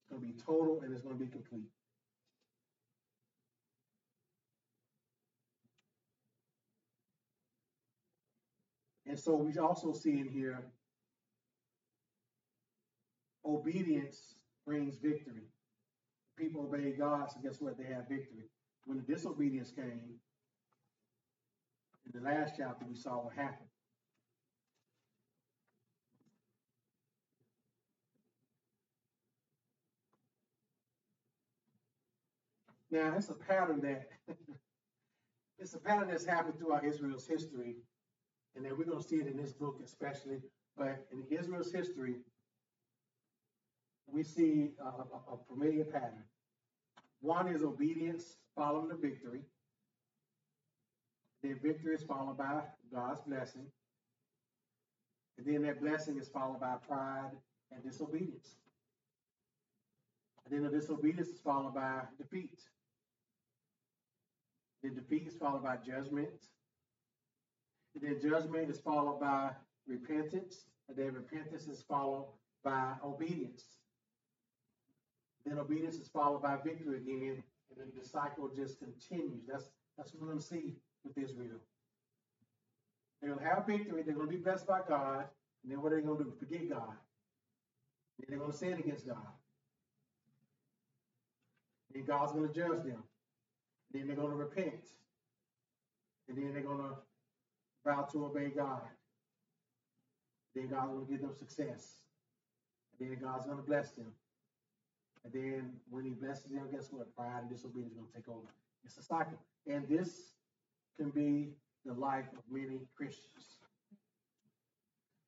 It's 0.00 0.10
going 0.10 0.22
to 0.22 0.26
be 0.26 0.40
total 0.40 0.80
and 0.82 0.92
it's 0.92 1.02
going 1.02 1.18
to 1.18 1.24
be 1.24 1.30
complete. 1.30 1.68
And 9.06 9.18
so 9.18 9.34
we 9.34 9.56
also 9.58 9.92
see 9.92 10.18
in 10.18 10.28
here 10.28 10.64
obedience 13.44 14.34
brings 14.66 14.96
victory. 14.96 15.42
People 16.36 16.62
obey 16.62 16.92
God, 16.92 17.30
so 17.30 17.38
guess 17.42 17.60
what? 17.60 17.76
They 17.78 17.84
have 17.84 18.08
victory. 18.08 18.48
When 18.86 18.98
the 18.98 19.04
disobedience 19.04 19.70
came, 19.70 20.00
in 22.06 22.20
the 22.20 22.28
last 22.28 22.54
chapter, 22.56 22.84
we 22.88 22.96
saw 22.96 23.24
what 23.24 23.34
happened. 23.34 23.68
Now, 32.90 33.14
it's 33.16 33.28
a 33.28 33.34
pattern 33.34 33.80
that 33.80 34.08
it's 35.58 35.74
a 35.74 35.78
pattern 35.78 36.08
that's 36.08 36.24
happened 36.24 36.58
throughout 36.58 36.84
Israel's 36.84 37.26
history, 37.26 37.76
and 38.56 38.64
then 38.64 38.72
we're 38.78 38.84
going 38.84 39.02
to 39.02 39.08
see 39.08 39.16
it 39.16 39.26
in 39.26 39.36
this 39.36 39.52
book 39.52 39.80
especially. 39.84 40.40
But 40.76 41.06
in 41.12 41.24
Israel's 41.36 41.72
history, 41.72 42.16
we 44.06 44.22
see 44.22 44.70
a, 44.80 44.84
a, 44.84 45.34
a 45.34 45.38
familiar 45.48 45.84
pattern. 45.84 46.24
One 47.20 47.48
is 47.48 47.62
obedience 47.62 48.36
following 48.56 48.88
the 48.88 48.96
victory. 48.96 49.42
Then 51.42 51.58
victory 51.62 51.94
is 51.94 52.02
followed 52.02 52.38
by 52.38 52.62
God's 52.92 53.20
blessing. 53.20 53.66
And 55.38 55.46
then 55.46 55.62
that 55.62 55.80
blessing 55.80 56.18
is 56.18 56.28
followed 56.28 56.60
by 56.60 56.76
pride 56.86 57.32
and 57.72 57.82
disobedience. 57.82 58.56
And 60.44 60.54
then 60.54 60.70
the 60.70 60.78
disobedience 60.78 61.28
is 61.28 61.40
followed 61.40 61.74
by 61.74 62.02
defeat. 62.18 62.60
The 64.82 64.90
defeat 64.90 65.26
is 65.26 65.34
followed 65.34 65.62
by 65.62 65.76
judgment. 65.76 66.28
Then 68.00 68.20
judgment 68.20 68.70
is 68.70 68.80
followed 68.80 69.20
by 69.20 69.50
repentance. 69.86 70.64
And 70.88 70.96
then 70.96 71.14
repentance 71.14 71.66
is 71.66 71.82
followed 71.82 72.28
by 72.62 72.92
obedience. 73.04 73.64
Then 75.46 75.58
obedience 75.58 75.96
is 75.96 76.08
followed 76.08 76.42
by 76.42 76.56
victory 76.64 76.98
again. 76.98 77.42
And 77.70 77.78
then 77.78 77.92
the 77.98 78.06
cycle 78.06 78.50
just 78.54 78.78
continues. 78.78 79.42
That's 79.48 79.70
that's 79.96 80.12
what 80.12 80.22
we're 80.22 80.28
going 80.28 80.40
to 80.40 80.44
see 80.44 80.74
with 81.04 81.16
Israel. 81.16 81.60
They're 83.20 83.30
going 83.30 83.44
to 83.44 83.54
have 83.54 83.66
victory. 83.66 84.02
They're 84.02 84.14
going 84.14 84.28
to 84.28 84.36
be 84.36 84.42
blessed 84.42 84.66
by 84.66 84.80
God. 84.86 85.24
And 85.62 85.72
then 85.72 85.80
what 85.80 85.92
are 85.92 85.96
they 85.96 86.06
going 86.06 86.18
to 86.18 86.24
do? 86.24 86.32
Forget 86.38 86.68
God. 86.68 86.96
Then 88.18 88.26
they're 88.28 88.38
going 88.38 88.50
to 88.50 88.56
sin 88.56 88.74
against 88.74 89.06
God. 89.06 89.16
Then 91.92 92.04
God's 92.04 92.32
going 92.32 92.48
to 92.48 92.54
judge 92.54 92.82
them. 92.84 93.02
Then 93.92 94.06
they're 94.06 94.16
going 94.16 94.30
to 94.30 94.36
repent. 94.36 94.84
And 96.28 96.36
then 96.36 96.52
they're 96.52 96.62
going 96.62 96.78
to 96.78 96.96
vow 97.84 98.08
to 98.12 98.26
obey 98.26 98.48
God. 98.48 98.82
Then 100.54 100.68
God's 100.68 100.92
going 100.92 101.06
to 101.06 101.12
give 101.12 101.20
them 101.20 101.34
success. 101.34 102.00
And 102.98 103.10
then 103.10 103.18
God's 103.20 103.44
going 103.44 103.58
to 103.58 103.62
bless 103.64 103.90
them. 103.92 104.12
And 105.24 105.32
then 105.32 105.72
when 105.90 106.04
he 106.04 106.10
blesses 106.10 106.50
them, 106.50 106.68
guess 106.70 106.88
what? 106.90 107.14
Pride 107.16 107.42
and 107.42 107.50
disobedience 107.50 107.92
is 107.92 107.98
going 107.98 108.08
to 108.08 108.16
take 108.16 108.28
over. 108.28 108.46
It's 108.84 108.98
a 108.98 109.02
cycle. 109.02 109.38
And 109.66 109.88
this 109.88 110.34
can 110.98 111.10
be 111.10 111.50
the 111.84 111.94
life 111.94 112.26
of 112.36 112.42
many 112.50 112.80
Christians. 112.96 113.56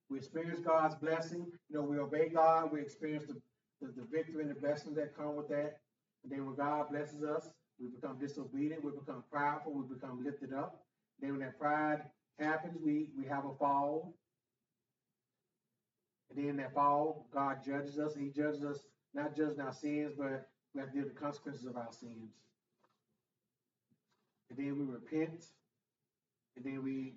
We 0.08 0.18
experience 0.18 0.60
God's 0.60 0.94
blessing. 0.94 1.46
You 1.68 1.76
know, 1.76 1.82
we 1.82 1.98
obey 1.98 2.28
God. 2.28 2.70
We 2.72 2.80
experience 2.80 3.24
the, 3.26 3.40
the, 3.80 3.92
the 3.92 4.06
victory 4.12 4.42
and 4.42 4.50
the 4.50 4.60
blessings 4.60 4.94
that 4.96 5.16
come 5.16 5.34
with 5.34 5.48
that. 5.48 5.78
And 6.22 6.30
then 6.30 6.46
when 6.46 6.54
God 6.54 6.90
blesses 6.90 7.24
us, 7.24 7.48
we 7.80 7.88
become 7.88 8.18
disobedient. 8.18 8.84
We 8.84 8.92
become 8.92 9.24
prideful. 9.30 9.72
We 9.72 9.94
become 9.94 10.24
lifted 10.24 10.52
up. 10.52 10.84
Then 11.20 11.32
when 11.32 11.40
that 11.40 11.58
pride 11.58 12.02
happens, 12.38 12.79
we, 12.83 13.07
we 13.18 13.27
have 13.27 13.44
a 13.44 13.55
fall. 13.55 14.14
And 16.31 16.46
then 16.46 16.57
that 16.57 16.75
fall, 16.75 17.27
God 17.33 17.64
judges 17.64 17.99
us. 17.99 18.14
He 18.14 18.29
judges 18.29 18.64
us, 18.64 18.81
not 19.14 19.37
judging 19.37 19.61
our 19.61 19.72
sins, 19.72 20.12
but 20.16 20.49
we 20.75 20.81
have 20.81 20.90
to 20.90 20.94
deal 20.94 21.05
with 21.05 21.14
the 21.14 21.20
consequences 21.20 21.64
of 21.66 21.77
our 21.77 21.92
sins. 21.92 22.33
And 24.51 24.59
then 24.59 24.79
we 24.79 24.85
repent 24.85 25.46
and 26.57 26.64
then 26.64 26.83
we 26.83 27.14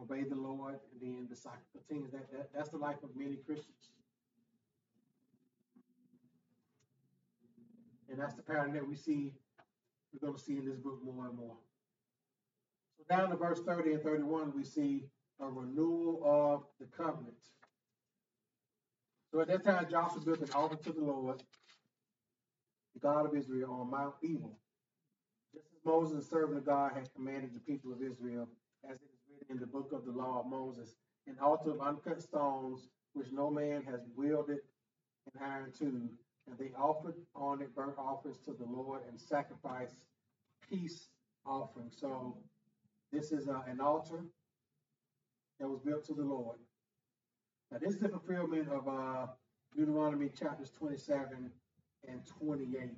obey 0.00 0.22
the 0.22 0.36
Lord, 0.36 0.78
and 0.92 1.00
then 1.00 1.26
the 1.28 1.36
cycle 1.36 1.58
continues. 1.72 2.12
That, 2.12 2.30
that 2.32 2.50
that's 2.54 2.70
the 2.70 2.78
life 2.78 3.02
of 3.02 3.10
many 3.16 3.36
Christians, 3.36 3.92
and 8.08 8.18
that's 8.18 8.34
the 8.34 8.42
pattern 8.42 8.72
that 8.74 8.86
we 8.86 8.96
see. 8.96 9.32
We're 10.12 10.26
going 10.26 10.38
to 10.38 10.44
see 10.44 10.56
in 10.56 10.66
this 10.66 10.76
book 10.76 10.98
more 11.04 11.26
and 11.26 11.36
more. 11.36 11.56
So 13.00 13.16
down 13.16 13.30
to 13.30 13.36
verse 13.36 13.60
thirty 13.66 13.92
and 13.92 14.02
thirty-one, 14.02 14.52
we 14.54 14.64
see 14.64 15.04
a 15.40 15.46
renewal 15.46 16.20
of 16.22 16.64
the 16.78 16.86
covenant. 16.94 17.34
So 19.32 19.40
at 19.40 19.48
that 19.48 19.64
time, 19.64 19.86
Joshua 19.90 20.20
built 20.20 20.40
an 20.40 20.50
altar 20.52 20.76
to 20.76 20.92
the 20.92 21.00
Lord, 21.00 21.42
the 22.94 23.00
God 23.00 23.26
of 23.26 23.34
Israel, 23.34 23.72
on 23.80 23.90
Mount 23.90 24.14
Ebal. 24.22 24.58
Just 25.54 25.66
as 25.66 25.84
Moses, 25.84 26.24
the 26.24 26.30
servant 26.30 26.58
of 26.58 26.66
God, 26.66 26.92
had 26.94 27.08
commanded 27.14 27.54
the 27.54 27.60
people 27.60 27.92
of 27.92 28.02
Israel, 28.02 28.48
as 28.84 28.96
it 28.96 29.08
is 29.14 29.20
written 29.30 29.54
in 29.54 29.60
the 29.60 29.66
book 29.66 29.92
of 29.92 30.04
the 30.04 30.12
law 30.12 30.40
of 30.40 30.46
Moses, 30.46 30.94
an 31.26 31.36
altar 31.40 31.70
of 31.70 31.80
uncut 31.80 32.20
stones, 32.20 32.88
which 33.14 33.28
no 33.32 33.50
man 33.50 33.82
has 33.84 34.00
wielded 34.16 34.58
an 35.32 35.40
iron 35.42 35.72
to, 35.78 35.84
and 36.48 36.58
they 36.58 36.72
offered 36.76 37.14
on 37.34 37.62
it 37.62 37.74
burnt 37.74 37.96
offerings 37.98 38.38
to 38.44 38.52
the 38.52 38.64
Lord 38.64 39.02
and 39.08 39.18
sacrificed 39.20 40.04
peace 40.68 41.08
offerings. 41.46 41.96
So 41.98 42.36
this 43.12 43.32
is 43.32 43.48
uh, 43.48 43.60
an 43.68 43.80
altar 43.80 44.24
that 45.58 45.68
was 45.68 45.80
built 45.80 46.04
to 46.06 46.14
the 46.14 46.22
Lord. 46.22 46.58
Now 47.70 47.78
this 47.78 47.94
is 47.94 48.00
the 48.00 48.08
fulfillment 48.08 48.68
of 48.70 48.88
uh, 48.88 49.26
Deuteronomy 49.76 50.28
chapters 50.28 50.70
27 50.70 51.50
and 52.08 52.20
28. 52.26 52.90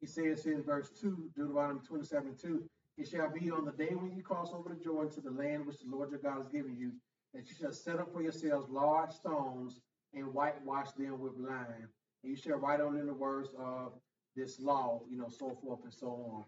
He 0.00 0.06
says 0.06 0.46
in 0.46 0.62
verse 0.62 0.90
2, 1.00 1.30
Deuteronomy 1.36 1.80
27 1.86 2.28
and 2.28 2.38
2, 2.38 2.62
it 2.96 3.08
shall 3.08 3.30
be 3.30 3.50
on 3.50 3.64
the 3.64 3.72
day 3.72 3.94
when 3.94 4.14
you 4.14 4.22
cross 4.22 4.52
over 4.52 4.68
the 4.68 4.82
Jordan 4.82 5.12
to 5.14 5.20
the 5.20 5.30
land 5.30 5.66
which 5.66 5.80
the 5.80 5.90
Lord 5.90 6.10
your 6.10 6.20
God 6.20 6.38
has 6.38 6.48
given 6.48 6.76
you, 6.78 6.92
that 7.32 7.48
you 7.48 7.54
shall 7.58 7.72
set 7.72 7.98
up 7.98 8.12
for 8.12 8.22
yourselves 8.22 8.68
large 8.70 9.12
stones 9.12 9.80
and 10.14 10.32
whitewash 10.32 10.92
them 10.92 11.18
with 11.20 11.32
lime. 11.36 11.88
And 12.22 12.30
you 12.30 12.36
shall 12.36 12.56
write 12.56 12.80
on 12.80 12.96
them 12.96 13.06
the 13.06 13.14
words 13.14 13.48
of 13.58 13.92
this 14.36 14.60
law, 14.60 15.02
you 15.10 15.18
know, 15.18 15.28
so 15.28 15.56
forth 15.62 15.80
and 15.84 15.92
so 15.92 16.06
on. 16.32 16.44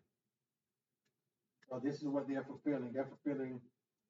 So 1.69 1.81
this 1.83 1.97
is 1.97 2.05
what 2.05 2.29
they're 2.29 2.45
fulfilling. 2.45 2.93
They're 2.93 3.09
fulfilling 3.09 3.61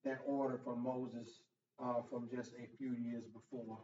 that 0.05 0.21
order 0.27 0.61
from 0.63 0.83
Moses 0.83 1.41
uh, 1.83 2.03
from 2.11 2.29
just 2.35 2.53
a 2.55 2.69
few 2.79 2.93
years 2.93 3.25
before. 3.33 3.79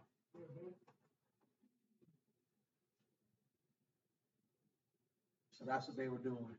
So 5.50 5.64
that's 5.66 5.88
what 5.88 5.96
they 5.96 6.08
were 6.08 6.18
doing. 6.18 6.56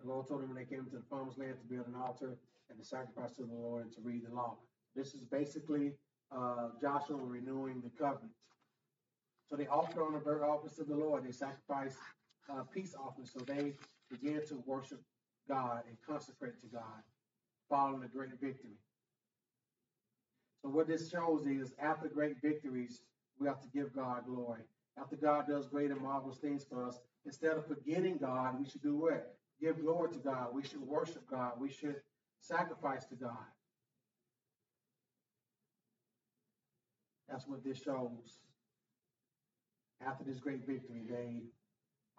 The 0.00 0.08
Lord 0.08 0.28
told 0.28 0.42
them 0.42 0.54
when 0.54 0.58
they 0.58 0.68
came 0.68 0.84
to 0.84 0.90
the 0.90 1.02
promised 1.02 1.38
land 1.38 1.54
to 1.60 1.74
build 1.74 1.86
an 1.88 1.94
altar 1.94 2.36
and 2.70 2.78
to 2.78 2.84
sacrifice 2.84 3.32
to 3.36 3.42
the 3.42 3.52
Lord 3.52 3.84
and 3.84 3.92
to 3.94 4.00
read 4.02 4.22
the 4.28 4.34
law. 4.34 4.56
This 4.94 5.14
is 5.14 5.22
basically 5.22 5.92
uh, 6.34 6.68
Joshua 6.80 7.16
renewing 7.16 7.82
the 7.82 7.90
covenant. 7.98 8.32
So 9.48 9.56
they 9.56 9.66
offered 9.66 10.02
on 10.02 10.12
the 10.12 10.18
burnt 10.18 10.42
offerings 10.42 10.76
to 10.76 10.84
the 10.84 10.94
Lord. 10.94 11.24
They 11.24 11.32
sacrificed 11.32 11.96
uh, 12.50 12.62
peace 12.72 12.94
offerings. 12.98 13.32
So 13.32 13.40
they 13.40 13.74
began 14.10 14.44
to 14.46 14.62
worship 14.66 15.00
God 15.48 15.82
and 15.88 15.96
consecrate 16.06 16.60
to 16.60 16.66
God, 16.66 17.02
following 17.68 18.02
a 18.04 18.08
great 18.08 18.30
victory. 18.40 18.78
So 20.62 20.68
what 20.68 20.88
this 20.88 21.10
shows 21.10 21.46
is 21.46 21.74
after 21.78 22.08
great 22.08 22.40
victories, 22.42 23.02
we 23.38 23.46
have 23.46 23.60
to 23.60 23.68
give 23.68 23.94
God 23.94 24.24
glory. 24.26 24.62
After 24.98 25.16
God 25.16 25.46
does 25.46 25.66
great 25.66 25.90
and 25.90 26.00
marvelous 26.00 26.38
things 26.38 26.64
for 26.64 26.84
us, 26.86 26.98
instead 27.24 27.52
of 27.56 27.66
forgetting 27.66 28.18
God, 28.18 28.58
we 28.58 28.68
should 28.68 28.82
do 28.82 28.96
what? 28.96 29.36
Give 29.60 29.80
glory 29.80 30.10
to 30.12 30.18
God. 30.18 30.48
We 30.52 30.62
should 30.62 30.80
worship 30.80 31.28
God. 31.30 31.52
We 31.60 31.70
should 31.70 31.96
sacrifice 32.40 33.04
to 33.06 33.14
God. 33.14 33.36
That's 37.28 37.46
what 37.46 37.64
this 37.64 37.82
shows. 37.82 38.38
After 40.06 40.24
this 40.24 40.38
great 40.38 40.66
victory, 40.66 41.02
they 41.08 41.42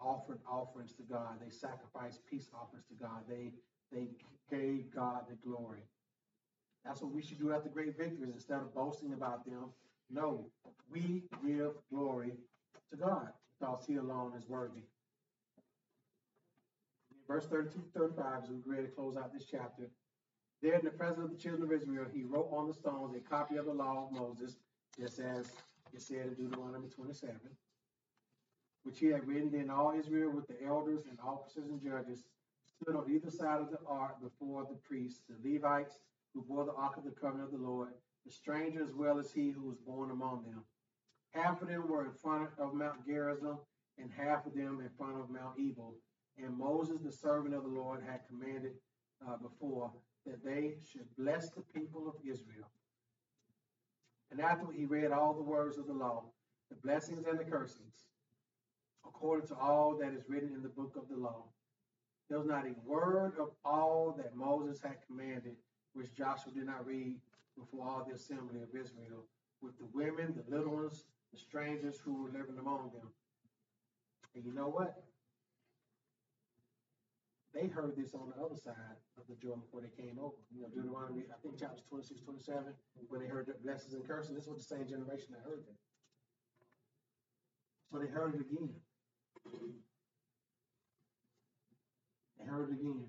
offered 0.00 0.38
offerings 0.50 0.92
to 0.94 1.02
God. 1.02 1.38
They 1.40 1.50
sacrificed 1.50 2.20
peace 2.30 2.48
offerings 2.54 2.86
to 2.88 2.94
God. 2.94 3.22
They 3.28 3.52
they 3.92 4.08
gave 4.50 4.94
God 4.94 5.22
the 5.28 5.36
glory. 5.48 5.82
That's 6.84 7.00
what 7.02 7.12
we 7.12 7.22
should 7.22 7.38
do 7.38 7.52
after 7.52 7.68
great 7.68 7.96
victories. 7.96 8.32
Instead 8.34 8.60
of 8.60 8.74
boasting 8.74 9.12
about 9.12 9.44
them, 9.44 9.70
no, 10.10 10.46
we 10.90 11.24
give 11.44 11.72
glory 11.92 12.32
to 12.90 12.96
God 12.96 13.28
because 13.58 13.84
He 13.86 13.96
alone 13.96 14.32
is 14.38 14.48
worthy. 14.48 14.82
Verse 17.26 17.46
32 17.46 17.82
35, 17.94 18.44
as 18.44 18.50
we 18.50 18.56
ready 18.64 18.86
to 18.86 18.92
close 18.92 19.16
out 19.16 19.32
this 19.32 19.44
chapter. 19.50 19.90
There 20.62 20.74
in 20.74 20.84
the 20.84 20.90
presence 20.90 21.24
of 21.24 21.30
the 21.30 21.36
children 21.36 21.62
of 21.64 21.72
Israel, 21.72 22.06
he 22.12 22.24
wrote 22.24 22.48
on 22.50 22.66
the 22.66 22.74
stones 22.74 23.14
a 23.14 23.20
copy 23.20 23.56
of 23.56 23.66
the 23.66 23.72
law 23.72 24.08
of 24.08 24.18
Moses, 24.18 24.56
just 24.98 25.20
as 25.20 25.46
it 25.92 26.02
said 26.02 26.26
in 26.26 26.34
Deuteronomy 26.34 26.88
27, 26.88 27.36
which 28.82 28.98
he 28.98 29.06
had 29.06 29.26
written. 29.26 29.50
Then 29.50 29.70
all 29.70 29.94
Israel, 29.98 30.30
with 30.30 30.46
the 30.46 30.62
elders 30.64 31.04
and 31.08 31.18
officers 31.24 31.68
and 31.68 31.82
judges, 31.82 32.24
stood 32.80 32.96
on 32.96 33.10
either 33.10 33.30
side 33.30 33.60
of 33.60 33.70
the 33.70 33.78
ark 33.86 34.20
before 34.22 34.64
the 34.64 34.78
priests, 34.86 35.22
the 35.28 35.52
Levites, 35.52 36.00
who 36.34 36.42
bore 36.42 36.64
the 36.64 36.74
ark 36.74 36.96
of 36.96 37.04
the 37.04 37.10
covenant 37.10 37.52
of 37.52 37.58
the 37.58 37.66
Lord, 37.66 37.88
the 38.24 38.32
stranger 38.32 38.82
as 38.82 38.94
well 38.94 39.18
as 39.18 39.32
he 39.32 39.50
who 39.50 39.62
was 39.62 39.78
born 39.78 40.10
among 40.10 40.44
them. 40.44 40.62
Half 41.30 41.62
of 41.62 41.68
them 41.68 41.88
were 41.88 42.04
in 42.04 42.12
front 42.12 42.50
of 42.58 42.74
Mount 42.74 43.06
Gerizim, 43.06 43.58
and 43.98 44.10
half 44.16 44.46
of 44.46 44.54
them 44.54 44.80
in 44.80 44.88
front 44.96 45.20
of 45.20 45.30
Mount 45.30 45.58
Ebal. 45.58 45.94
And 46.36 46.56
Moses, 46.56 47.00
the 47.02 47.12
servant 47.12 47.54
of 47.54 47.64
the 47.64 47.68
Lord, 47.68 48.02
had 48.06 48.20
commanded 48.28 48.72
uh, 49.26 49.36
before 49.36 49.90
that 50.26 50.44
they 50.44 50.74
should 50.90 51.06
bless 51.16 51.50
the 51.50 51.62
people 51.74 52.06
of 52.08 52.14
Israel. 52.22 52.70
And 54.30 54.40
after 54.40 54.70
he 54.70 54.84
read 54.84 55.10
all 55.10 55.34
the 55.34 55.42
words 55.42 55.78
of 55.78 55.86
the 55.86 55.92
law, 55.92 56.24
the 56.68 56.76
blessings 56.76 57.24
and 57.26 57.38
the 57.38 57.44
cursings, 57.44 58.07
according 59.06 59.46
to 59.48 59.54
all 59.54 59.96
that 60.00 60.12
is 60.12 60.24
written 60.28 60.54
in 60.54 60.62
the 60.62 60.68
book 60.68 60.94
of 60.96 61.08
the 61.08 61.16
law, 61.16 61.44
there 62.28 62.38
was 62.38 62.46
not 62.46 62.66
a 62.66 62.74
word 62.84 63.32
of 63.38 63.50
all 63.64 64.14
that 64.18 64.36
Moses 64.36 64.80
had 64.82 64.96
commanded 65.06 65.56
which 65.94 66.14
Joshua 66.14 66.52
did 66.52 66.66
not 66.66 66.86
read 66.86 67.16
before 67.58 67.86
all 67.86 68.06
the 68.06 68.14
assembly 68.14 68.60
of 68.62 68.68
Israel, 68.70 69.24
with 69.60 69.76
the 69.78 69.88
women, 69.92 70.34
the 70.36 70.56
little 70.56 70.74
ones, 70.74 71.04
the 71.32 71.38
strangers 71.38 71.98
who 71.98 72.22
were 72.22 72.30
living 72.30 72.58
among 72.58 72.90
them. 72.94 73.10
And 74.34 74.44
you 74.44 74.52
know 74.54 74.68
what? 74.68 75.02
They 77.54 77.66
heard 77.66 77.96
this 77.96 78.14
on 78.14 78.30
the 78.30 78.38
other 78.44 78.54
side 78.54 79.00
of 79.16 79.24
the 79.26 79.34
Jordan 79.34 79.64
before 79.66 79.80
they 79.80 79.90
came 79.96 80.18
over. 80.20 80.36
You 80.54 80.62
know, 80.62 80.68
Deuteronomy, 80.68 81.24
I 81.32 81.36
think 81.42 81.58
chapters 81.58 81.82
26, 81.88 82.20
27, 82.22 82.74
when 83.08 83.20
they 83.20 83.26
heard 83.26 83.46
the 83.46 83.54
blessings 83.64 83.94
and 83.94 84.06
curses, 84.06 84.36
this 84.36 84.46
was 84.46 84.62
the 84.62 84.76
same 84.76 84.86
generation 84.86 85.34
that 85.34 85.42
heard 85.42 85.64
it. 85.66 85.74
So 87.90 87.98
they 87.98 88.06
heard 88.06 88.36
it 88.36 88.46
again. 88.46 88.70
They 92.38 92.46
heard 92.46 92.70
it 92.70 92.74
again. 92.74 93.04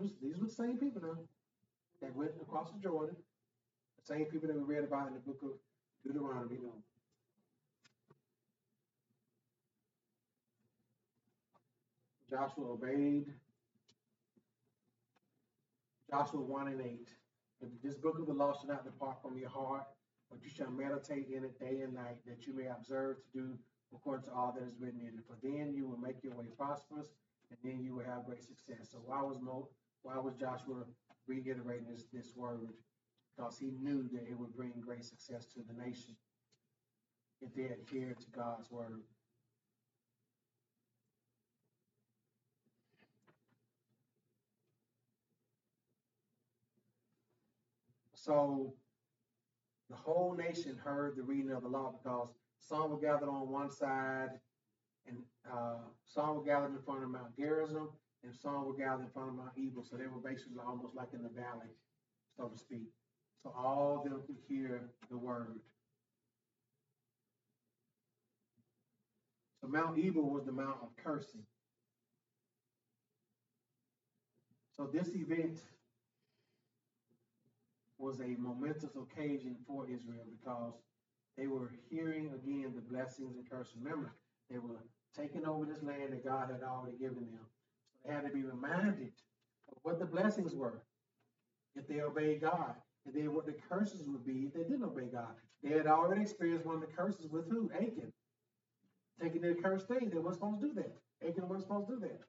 Was, 0.00 0.10
these 0.20 0.36
were 0.36 0.46
the 0.46 0.52
same 0.52 0.76
people 0.76 1.02
now 1.02 1.18
that 2.02 2.16
went 2.16 2.32
across 2.42 2.72
the 2.72 2.80
Jordan, 2.80 3.14
the 3.98 4.14
same 4.14 4.24
people 4.24 4.48
that 4.48 4.56
we 4.56 4.74
read 4.74 4.82
about 4.82 5.06
in 5.06 5.14
the 5.14 5.20
book 5.20 5.38
of 5.44 5.50
Deuteronomy. 6.04 6.58
Joshua 12.28 12.72
obeyed. 12.72 13.26
Joshua 16.10 16.40
1 16.40 16.68
and 16.68 16.80
8. 16.80 17.08
But 17.60 17.70
this 17.82 17.94
book 17.94 18.18
of 18.18 18.26
the 18.26 18.32
law 18.32 18.52
shall 18.58 18.68
not 18.68 18.84
depart 18.84 19.22
from 19.22 19.38
your 19.38 19.48
heart, 19.48 19.86
but 20.30 20.42
you 20.42 20.50
shall 20.50 20.70
meditate 20.70 21.28
in 21.28 21.44
it 21.44 21.58
day 21.60 21.82
and 21.82 21.94
night, 21.94 22.18
that 22.26 22.46
you 22.46 22.54
may 22.54 22.66
observe 22.66 23.16
to 23.32 23.38
do 23.38 23.58
according 23.94 24.26
to 24.26 24.32
all 24.32 24.52
that 24.52 24.66
is 24.66 24.74
written 24.80 25.00
in 25.00 25.18
it. 25.18 25.24
For 25.26 25.36
then 25.42 25.74
you 25.74 25.86
will 25.86 25.98
make 25.98 26.22
your 26.22 26.34
way 26.34 26.46
prosperous, 26.56 27.08
and 27.50 27.58
then 27.62 27.82
you 27.82 27.94
will 27.94 28.04
have 28.04 28.26
great 28.26 28.42
success. 28.42 28.90
So 28.90 28.98
why 29.04 29.22
was 29.22 29.40
Mo, 29.40 29.68
why 30.02 30.18
was 30.18 30.34
Joshua 30.34 30.84
reiterating 31.26 31.86
this, 31.90 32.04
this 32.12 32.32
word? 32.36 32.72
Because 33.36 33.58
he 33.58 33.72
knew 33.82 34.08
that 34.12 34.28
it 34.28 34.38
would 34.38 34.54
bring 34.54 34.72
great 34.80 35.04
success 35.04 35.46
to 35.54 35.60
the 35.66 35.82
nation 35.82 36.14
if 37.40 37.54
they 37.54 37.64
adhered 37.64 38.20
to 38.20 38.30
God's 38.30 38.70
word. 38.70 39.02
So 48.14 48.72
the 49.90 49.96
whole 49.96 50.34
nation 50.34 50.78
heard 50.82 51.14
the 51.16 51.22
reading 51.22 51.50
of 51.50 51.62
the 51.62 51.68
law 51.68 51.92
because 52.02 52.30
some 52.66 52.90
were 52.90 53.00
gathered 53.00 53.28
on 53.28 53.48
one 53.50 53.70
side 53.70 54.40
and 55.06 55.18
uh, 55.50 55.78
some 56.06 56.36
were 56.36 56.44
gathered 56.44 56.74
in 56.74 56.82
front 56.82 57.02
of 57.02 57.10
Mount 57.10 57.36
Gerizim 57.36 57.88
and 58.22 58.34
some 58.34 58.64
were 58.64 58.74
gathered 58.74 59.04
in 59.04 59.10
front 59.10 59.28
of 59.28 59.34
Mount 59.36 59.52
Ebal. 59.58 59.84
So 59.84 59.96
they 59.96 60.06
were 60.06 60.20
basically 60.20 60.56
almost 60.66 60.94
like 60.94 61.08
in 61.12 61.22
the 61.22 61.28
valley, 61.28 61.68
so 62.36 62.48
to 62.48 62.58
speak. 62.58 62.88
So 63.42 63.52
all 63.56 63.98
of 63.98 64.10
them 64.10 64.22
could 64.26 64.38
hear 64.48 64.80
the 65.10 65.18
word. 65.18 65.60
So 69.60 69.68
Mount 69.68 69.98
Ebal 69.98 70.30
was 70.30 70.44
the 70.44 70.52
mount 70.52 70.78
of 70.82 70.88
cursing. 71.02 71.44
So 74.76 74.88
this 74.92 75.08
event 75.14 75.58
was 77.98 78.20
a 78.20 78.36
momentous 78.38 78.96
occasion 78.96 79.56
for 79.66 79.84
Israel 79.84 80.24
because 80.38 80.74
they 81.36 81.46
were 81.46 81.72
hearing 81.90 82.30
again 82.34 82.72
the 82.74 82.80
blessings 82.80 83.36
and 83.36 83.48
curses. 83.50 83.74
Remember, 83.82 84.12
they 84.50 84.58
were 84.58 84.84
taking 85.16 85.46
over 85.46 85.64
this 85.64 85.82
land 85.82 86.12
that 86.12 86.24
God 86.24 86.50
had 86.50 86.62
already 86.62 86.96
given 86.98 87.26
them. 87.26 87.46
So 87.92 87.98
they 88.04 88.14
had 88.14 88.24
to 88.24 88.30
be 88.30 88.42
reminded 88.42 89.12
of 89.70 89.78
what 89.82 89.98
the 89.98 90.06
blessings 90.06 90.54
were 90.54 90.82
if 91.74 91.88
they 91.88 92.00
obeyed 92.00 92.40
God, 92.40 92.74
and 93.04 93.14
then 93.14 93.34
what 93.34 93.46
the 93.46 93.56
curses 93.68 94.08
would 94.08 94.24
be 94.24 94.46
if 94.46 94.54
they 94.54 94.62
didn't 94.62 94.84
obey 94.84 95.06
God. 95.12 95.34
They 95.62 95.70
had 95.70 95.86
already 95.86 96.22
experienced 96.22 96.66
one 96.66 96.76
of 96.76 96.80
the 96.82 96.94
curses 96.94 97.28
with 97.30 97.48
who? 97.50 97.70
Achan. 97.74 98.12
Taking 99.20 99.40
their 99.42 99.54
cursed 99.54 99.88
thing, 99.88 100.10
they 100.10 100.18
weren't 100.18 100.36
supposed 100.36 100.60
to 100.60 100.68
do 100.68 100.74
that. 100.74 100.96
Achan 101.26 101.48
wasn't 101.48 101.62
supposed 101.62 101.88
to 101.88 101.94
do 101.94 102.00
that. 102.00 102.20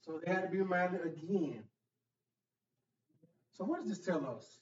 So 0.00 0.20
they 0.24 0.32
had 0.32 0.42
to 0.42 0.48
be 0.48 0.58
reminded 0.58 1.02
again. 1.04 1.64
So 3.52 3.64
what 3.64 3.80
does 3.80 3.88
this 3.88 4.04
tell 4.04 4.26
us? 4.26 4.58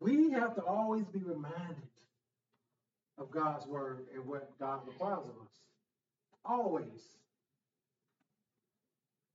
We 0.00 0.30
have 0.32 0.54
to 0.56 0.62
always 0.62 1.06
be 1.06 1.20
reminded 1.20 1.88
of 3.18 3.30
God's 3.30 3.66
word 3.66 4.06
and 4.14 4.26
what 4.26 4.58
God 4.58 4.80
requires 4.86 5.26
of 5.26 5.46
us. 5.46 5.52
Always. 6.44 7.16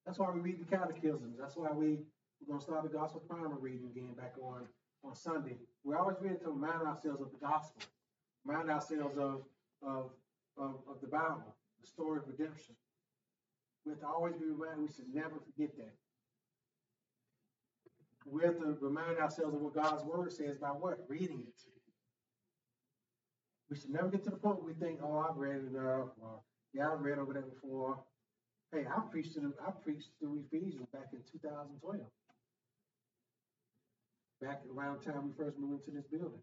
That's 0.06 0.20
why 0.20 0.32
we 0.32 0.42
read 0.42 0.60
the 0.60 0.66
catechisms. 0.66 1.38
That's 1.40 1.56
why 1.56 1.72
we, 1.72 2.00
we're 2.40 2.48
going 2.48 2.60
to 2.60 2.66
start 2.66 2.84
the 2.84 2.90
gospel 2.90 3.22
primer 3.30 3.56
reading 3.60 3.90
again 3.92 4.14
back 4.18 4.34
on, 4.42 4.68
on 5.04 5.16
Sunday. 5.16 5.56
We're 5.84 5.98
always 5.98 6.18
read 6.22 6.42
to 6.42 6.50
remind 6.50 6.82
ourselves 6.82 7.22
of 7.22 7.32
the 7.32 7.46
gospel, 7.46 7.82
remind 8.46 8.70
ourselves 8.70 9.18
of, 9.18 9.44
of, 9.82 10.12
of, 10.58 10.76
of 10.90 11.02
the 11.02 11.08
Bible, 11.08 11.56
the 11.82 11.88
story 11.88 12.20
of 12.20 12.28
redemption. 12.28 12.76
We 13.86 13.92
have 13.92 14.02
to 14.02 14.08
always 14.08 14.36
be 14.36 14.46
reminded, 14.46 14.82
we 14.82 14.94
should 14.94 15.14
never 15.14 15.40
forget 15.46 15.76
that. 15.78 15.94
We 18.32 18.44
have 18.44 18.60
to 18.60 18.78
remind 18.82 19.18
ourselves 19.18 19.56
of 19.56 19.62
what 19.62 19.74
God's 19.74 20.04
word 20.04 20.32
says 20.32 20.58
by 20.58 20.70
what? 20.70 21.00
Reading 21.08 21.44
it. 21.48 21.62
We 23.70 23.78
should 23.78 23.92
never 23.92 24.08
get 24.08 24.24
to 24.24 24.30
the 24.32 24.38
point 24.38 24.58
where 24.64 24.74
we 24.74 24.80
think, 24.80 25.00
oh, 25.04 25.20
I've 25.20 25.38
read 25.38 25.58
it 25.58 25.68
enough, 25.70 26.10
or 26.22 26.42
yeah, 26.74 26.92
I've 26.92 27.02
read 27.02 27.20
over 27.20 27.34
that 27.34 27.54
before. 27.54 28.00
Hey, 28.72 28.86
I 28.86 29.00
preached 29.12 29.36
it, 29.36 29.44
I 29.66 29.72
preached 29.72 30.10
through 30.20 30.44
Ephesians 30.52 30.88
back 30.94 31.08
in 31.14 31.20
2012. 31.32 32.02
Back 34.42 34.62
around 34.76 35.00
the 35.00 35.12
time 35.12 35.28
we 35.28 35.34
first 35.44 35.58
moved 35.58 35.88
into 35.88 36.00
this 36.00 36.08
building. 36.08 36.42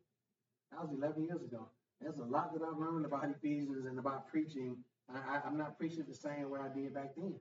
That 0.70 0.82
was 0.82 0.90
11 0.96 1.24
years 1.24 1.42
ago. 1.42 1.68
There's 2.00 2.18
a 2.18 2.24
lot 2.24 2.52
that 2.52 2.62
I've 2.62 2.78
learned 2.78 3.06
about 3.06 3.24
Ephesians 3.24 3.86
and 3.86 3.98
about 3.98 4.28
preaching. 4.28 4.76
I, 5.08 5.36
I, 5.36 5.40
I'm 5.46 5.56
not 5.56 5.78
preaching 5.78 6.04
the 6.06 6.14
same 6.14 6.50
way 6.50 6.60
I 6.60 6.68
did 6.76 6.94
back 6.94 7.14
then. 7.16 7.34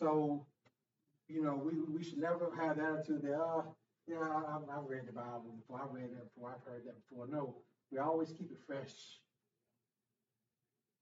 So, 0.00 0.46
you 1.28 1.44
know, 1.44 1.60
we, 1.60 1.76
we 1.92 2.02
should 2.02 2.18
never 2.18 2.48
have 2.56 2.78
the 2.78 2.84
attitude 2.88 3.20
that, 3.20 3.36
oh, 3.36 3.76
yeah, 4.08 4.16
I, 4.16 4.56
I've, 4.56 4.64
I've 4.64 4.88
read 4.88 5.04
the 5.06 5.12
Bible 5.12 5.52
before, 5.60 5.84
I've 5.84 5.92
read 5.92 6.08
that 6.16 6.24
before, 6.32 6.56
I've 6.56 6.64
heard 6.64 6.88
that 6.88 6.96
before. 7.04 7.28
No, 7.28 7.60
we 7.92 7.98
always 7.98 8.32
keep 8.32 8.50
it 8.50 8.56
fresh. 8.66 8.96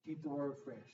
Keep 0.04 0.22
the 0.22 0.28
word 0.28 0.56
fresh. 0.64 0.90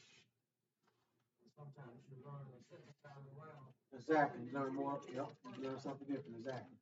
Sometimes 1.57 1.97
you 2.13 2.21
learn 2.29 2.45
the 2.53 2.61
second 2.69 2.93
time 3.01 3.25
around. 3.41 3.73
Exactly. 3.97 4.45
You 4.45 4.53
learn 4.53 4.75
more. 4.75 5.01
Yep. 5.09 5.29
You 5.57 5.69
learn 5.69 5.81
something 5.81 6.07
different. 6.07 6.37
Exactly. 6.45 6.77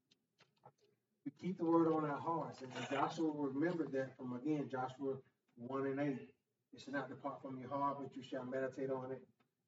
We 1.25 1.31
keep 1.39 1.59
the 1.59 1.67
word 1.67 1.93
on 1.93 2.09
our 2.09 2.19
hearts. 2.19 2.63
And 2.63 2.73
Joshua 2.91 3.31
remembered 3.37 3.93
that 3.93 4.17
from 4.17 4.35
again, 4.35 4.67
Joshua 4.73 5.21
1 5.57 5.87
and 5.87 6.01
8. 6.01 6.07
It 6.73 6.81
should 6.81 6.95
not 6.95 7.11
depart 7.11 7.43
from 7.43 7.61
your 7.61 7.69
heart, 7.69 7.99
but 8.01 8.17
you 8.17 8.23
shall 8.25 8.45
meditate 8.45 8.91
on 8.91 9.13
it 9.13 9.21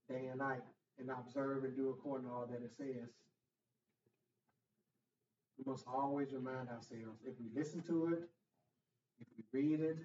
day 0.09 0.27
and 0.33 0.39
night 0.39 0.65
and 0.99 1.11
observe 1.11 1.65
and 1.65 1.77
do 1.77 1.91
according 1.91 2.29
to 2.29 2.33
all 2.33 2.47
that 2.51 2.63
it 2.63 2.73
says. 2.77 3.11
We 5.59 5.71
must 5.71 5.85
always 5.87 6.33
remind 6.33 6.69
ourselves 6.69 7.21
if 7.25 7.35
we 7.39 7.47
listen 7.55 7.81
to 7.83 8.15
it, 8.15 8.23
if 9.21 9.27
we 9.37 9.61
read 9.61 9.81
it, 9.81 9.99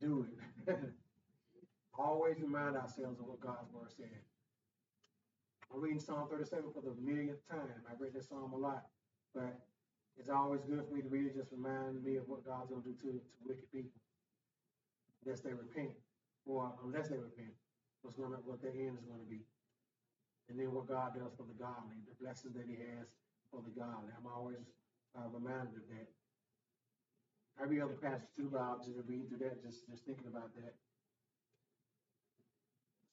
do 0.00 0.26
it. 0.66 0.78
always 1.98 2.36
remind 2.40 2.76
ourselves 2.76 3.18
of 3.18 3.26
what 3.26 3.40
God's 3.40 3.72
word 3.72 3.90
said. 3.96 4.22
I'm 5.74 5.80
reading 5.82 6.00
Psalm 6.00 6.28
37 6.30 6.70
for 6.72 6.80
the 6.80 6.94
millionth 7.02 7.46
time. 7.50 7.82
I've 7.90 8.00
read 8.00 8.14
this 8.14 8.28
psalm 8.28 8.52
a 8.52 8.56
lot, 8.56 8.86
but 9.34 9.58
it's 10.16 10.30
always 10.30 10.62
good 10.62 10.82
for 10.88 10.94
me 10.94 11.02
to 11.02 11.08
read 11.08 11.26
it. 11.26 11.36
Just 11.36 11.52
remind 11.52 12.02
me 12.02 12.16
of 12.16 12.26
what 12.26 12.46
God's 12.46 12.70
going 12.70 12.82
to 12.82 12.88
do 12.88 12.94
to, 12.94 13.18
to 13.18 13.20
wicked 13.44 13.70
people, 13.72 14.00
unless 15.24 15.40
they 15.40 15.52
repent, 15.52 15.92
or 16.46 16.72
unless 16.84 17.08
they 17.08 17.18
repent, 17.18 17.52
what's 18.02 18.16
to 18.16 18.22
what 18.22 18.62
their 18.62 18.74
end 18.74 18.98
is 18.98 19.06
going 19.06 19.20
to 19.20 19.30
be, 19.30 19.42
and 20.48 20.58
then 20.58 20.72
what 20.72 20.88
God 20.88 21.14
does 21.14 21.34
for 21.36 21.44
the 21.44 21.58
godly, 21.58 21.98
the 22.06 22.16
blessings 22.22 22.54
that 22.54 22.66
He 22.66 22.78
has 22.78 23.06
for 23.50 23.60
the 23.62 23.74
godly. 23.74 24.14
I'm 24.14 24.28
always 24.28 24.62
uh, 25.16 25.28
reminded 25.32 25.76
of 25.76 25.86
that. 25.92 26.08
Every 27.58 27.82
other 27.82 27.98
passage 27.98 28.30
too, 28.36 28.54
I'll 28.54 28.78
just 28.78 28.94
read 29.08 29.28
through 29.28 29.42
that, 29.42 29.62
just 29.62 29.88
just 29.90 30.06
thinking 30.06 30.30
about 30.30 30.54
that. 30.56 30.74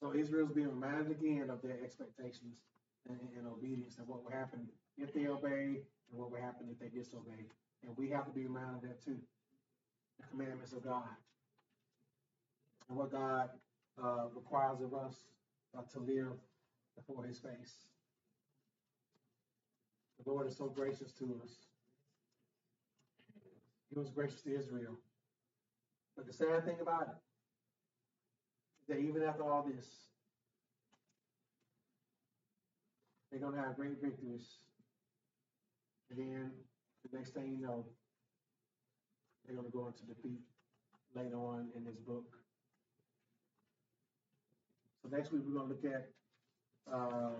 So 0.00 0.14
Israel's 0.14 0.52
being 0.52 0.70
reminded 0.70 1.10
again 1.10 1.48
of 1.50 1.62
their 1.62 1.78
expectations 1.82 2.62
and, 3.08 3.18
and 3.36 3.46
obedience 3.48 3.98
and 3.98 4.06
what 4.06 4.22
will 4.22 4.30
happen 4.30 4.68
if 4.98 5.12
they 5.12 5.26
obey 5.26 5.80
and 6.10 6.14
what 6.14 6.30
will 6.30 6.40
happen 6.40 6.68
if 6.70 6.78
they 6.78 6.92
disobey. 6.92 7.48
And 7.82 7.96
we 7.96 8.10
have 8.10 8.26
to 8.26 8.30
be 8.30 8.44
reminded 8.44 8.76
of 8.76 8.82
that 8.82 9.04
too. 9.04 9.18
The 10.20 10.26
commandments 10.30 10.72
of 10.72 10.84
God 10.84 11.16
and 12.88 12.96
what 12.96 13.10
God 13.10 13.50
uh, 14.02 14.26
requires 14.34 14.80
of 14.80 14.94
us 14.94 15.14
uh, 15.76 15.82
to 15.92 16.00
live 16.00 16.38
before 16.96 17.24
His 17.24 17.38
face. 17.38 17.86
The 20.24 20.30
Lord 20.30 20.46
is 20.46 20.56
so 20.56 20.66
gracious 20.66 21.12
to 21.18 21.40
us. 21.44 21.50
He 23.92 23.98
was 23.98 24.10
gracious 24.10 24.40
to 24.42 24.58
Israel. 24.58 24.98
But 26.16 26.26
the 26.26 26.32
sad 26.32 26.64
thing 26.64 26.76
about 26.80 27.02
it 27.02 27.14
that 28.88 28.98
even 28.98 29.22
after 29.22 29.42
all 29.42 29.62
this, 29.62 29.86
they're 33.30 33.40
going 33.40 33.54
to 33.54 33.60
have 33.60 33.76
great 33.76 34.00
victories. 34.02 34.46
And 36.10 36.18
then 36.18 36.50
the 37.10 37.18
next 37.18 37.34
thing 37.34 37.56
you 37.58 37.66
know, 37.66 37.84
they're 39.44 39.56
going 39.56 39.66
to 39.66 39.76
go 39.76 39.86
into 39.86 40.04
defeat 40.04 40.40
later 41.14 41.36
on 41.36 41.68
in 41.76 41.84
this 41.84 41.96
book. 41.96 42.24
So 45.06 45.16
next 45.16 45.32
week, 45.32 45.42
we're 45.46 45.60
going 45.60 45.68
to 45.68 45.74
look 45.74 45.94
at 45.94 46.08
um, 46.92 47.34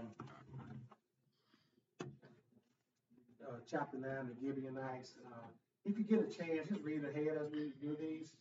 uh, 3.43 3.57
chapter 3.69 3.97
9, 3.97 4.09
the 4.29 4.47
Gibeonites. 4.47 5.15
Uh, 5.27 5.47
if 5.85 5.99
you 5.99 6.05
get 6.05 6.21
a 6.21 6.31
chance, 6.31 6.69
just 6.69 6.83
read 6.83 7.03
ahead 7.03 7.39
as 7.41 7.51
we 7.51 7.73
do 7.81 7.97
these, 7.99 8.37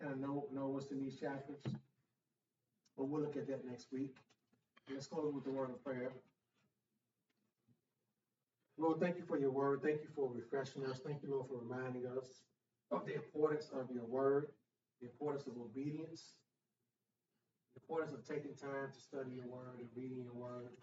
kind 0.00 0.14
of 0.14 0.20
know, 0.20 0.46
know 0.54 0.68
what's 0.68 0.90
in 0.92 1.00
these 1.00 1.18
chapters. 1.20 1.62
But 2.96 3.08
we'll 3.08 3.20
look 3.20 3.36
at 3.36 3.48
that 3.48 3.66
next 3.66 3.88
week. 3.92 4.16
Let's 4.90 5.06
close 5.06 5.34
with 5.34 5.44
the 5.44 5.50
word 5.50 5.70
of 5.70 5.84
prayer. 5.84 6.12
Lord, 8.78 8.98
thank 8.98 9.16
you 9.16 9.24
for 9.26 9.38
your 9.38 9.50
word. 9.50 9.80
Thank 9.82 10.00
you 10.02 10.08
for 10.14 10.30
refreshing 10.32 10.86
us. 10.86 11.00
Thank 11.04 11.22
you, 11.22 11.30
Lord, 11.32 11.48
for 11.48 11.58
reminding 11.58 12.06
us 12.06 12.44
of 12.90 13.04
the 13.04 13.14
importance 13.14 13.68
of 13.74 13.90
your 13.94 14.06
word, 14.06 14.46
the 15.02 15.08
importance 15.08 15.46
of 15.46 15.52
obedience, 15.60 16.36
the 17.74 17.80
importance 17.80 18.12
of 18.12 18.24
taking 18.26 18.54
time 18.54 18.92
to 18.92 19.00
study 19.00 19.30
your 19.36 19.46
word 19.46 19.78
and 19.78 19.88
reading 19.94 20.22
your 20.22 20.34
word. 20.34 20.76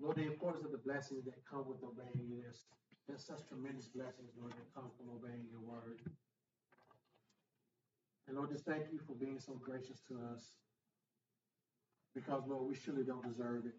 Lord, 0.00 0.16
the 0.16 0.26
importance 0.26 0.64
of 0.64 0.72
the 0.72 0.78
blessings 0.78 1.24
that 1.24 1.44
come 1.44 1.66
with 1.66 1.82
obeying 1.82 2.28
you. 2.28 2.40
There's, 2.42 2.66
there's 3.08 3.24
such 3.26 3.46
tremendous 3.48 3.88
blessings, 3.88 4.30
Lord, 4.38 4.52
that 4.52 4.74
come 4.74 4.90
from 4.96 5.10
obeying 5.10 5.48
your 5.50 5.60
word. 5.60 6.00
And 8.28 8.36
Lord, 8.36 8.50
just 8.50 8.64
thank 8.64 8.92
you 8.92 9.00
for 9.06 9.14
being 9.14 9.40
so 9.40 9.54
gracious 9.54 10.00
to 10.08 10.20
us. 10.32 10.58
Because, 12.14 12.46
Lord, 12.46 12.68
we 12.68 12.74
surely 12.74 13.04
don't 13.04 13.26
deserve 13.26 13.66
it. 13.66 13.74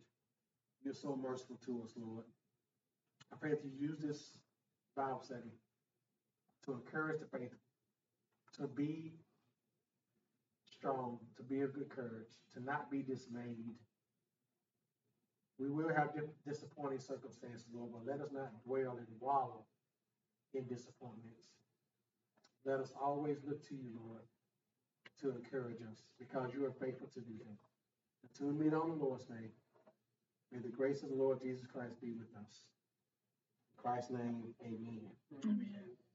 You're 0.84 0.94
so 0.94 1.16
merciful 1.16 1.58
to 1.66 1.84
us, 1.84 1.94
Lord. 1.96 2.26
I 3.32 3.36
pray 3.38 3.52
that 3.52 3.64
you 3.64 3.72
use 3.80 4.00
this 4.00 4.38
Bible 4.96 5.22
study 5.24 5.52
to 6.66 6.74
encourage 6.74 7.20
the 7.20 7.26
faithful, 7.28 7.60
to 8.56 8.68
be 8.68 9.14
strong, 10.80 11.20
to 11.38 11.44
be 11.44 11.62
of 11.62 11.74
good 11.74 11.90
courage, 11.90 12.32
to 12.54 12.64
not 12.64 12.90
be 12.90 13.04
dismayed. 13.04 13.76
We 15.60 15.70
will 15.70 15.90
have 15.94 16.16
disappointing 16.48 17.00
circumstances, 17.00 17.68
Lord, 17.74 17.92
but 17.92 18.08
let 18.08 18.22
us 18.22 18.32
not 18.32 18.64
dwell 18.64 18.96
and 18.98 19.08
wallow 19.20 19.66
in 20.54 20.64
disappointments. 20.68 21.52
Let 22.66 22.80
us 22.80 22.92
always 23.00 23.38
look 23.46 23.68
to 23.68 23.76
you, 23.76 23.92
Lord, 24.08 24.24
to 25.22 25.36
encourage 25.36 25.82
us 25.92 26.04
because 26.18 26.54
you 26.54 26.66
are 26.66 26.74
faithful 26.80 27.08
to 27.14 27.20
do 27.20 27.36
that. 27.44 27.60
Until 28.24 28.54
we 28.54 28.66
meet 28.66 28.74
on 28.74 28.90
the 28.90 29.04
Lord's 29.04 29.30
name, 29.30 29.52
may 30.52 30.60
the 30.60 30.70
grace 30.70 31.04
of 31.04 31.10
the 31.10 31.16
Lord 31.16 31.42
Jesus 31.42 31.66
Christ 31.72 32.00
be 32.02 32.12
with 32.12 32.32
us. 32.40 32.64
In 33.76 33.84
Christ's 33.84 34.12
name, 34.12 34.44
amen. 34.64 35.02
Amen. 35.44 36.09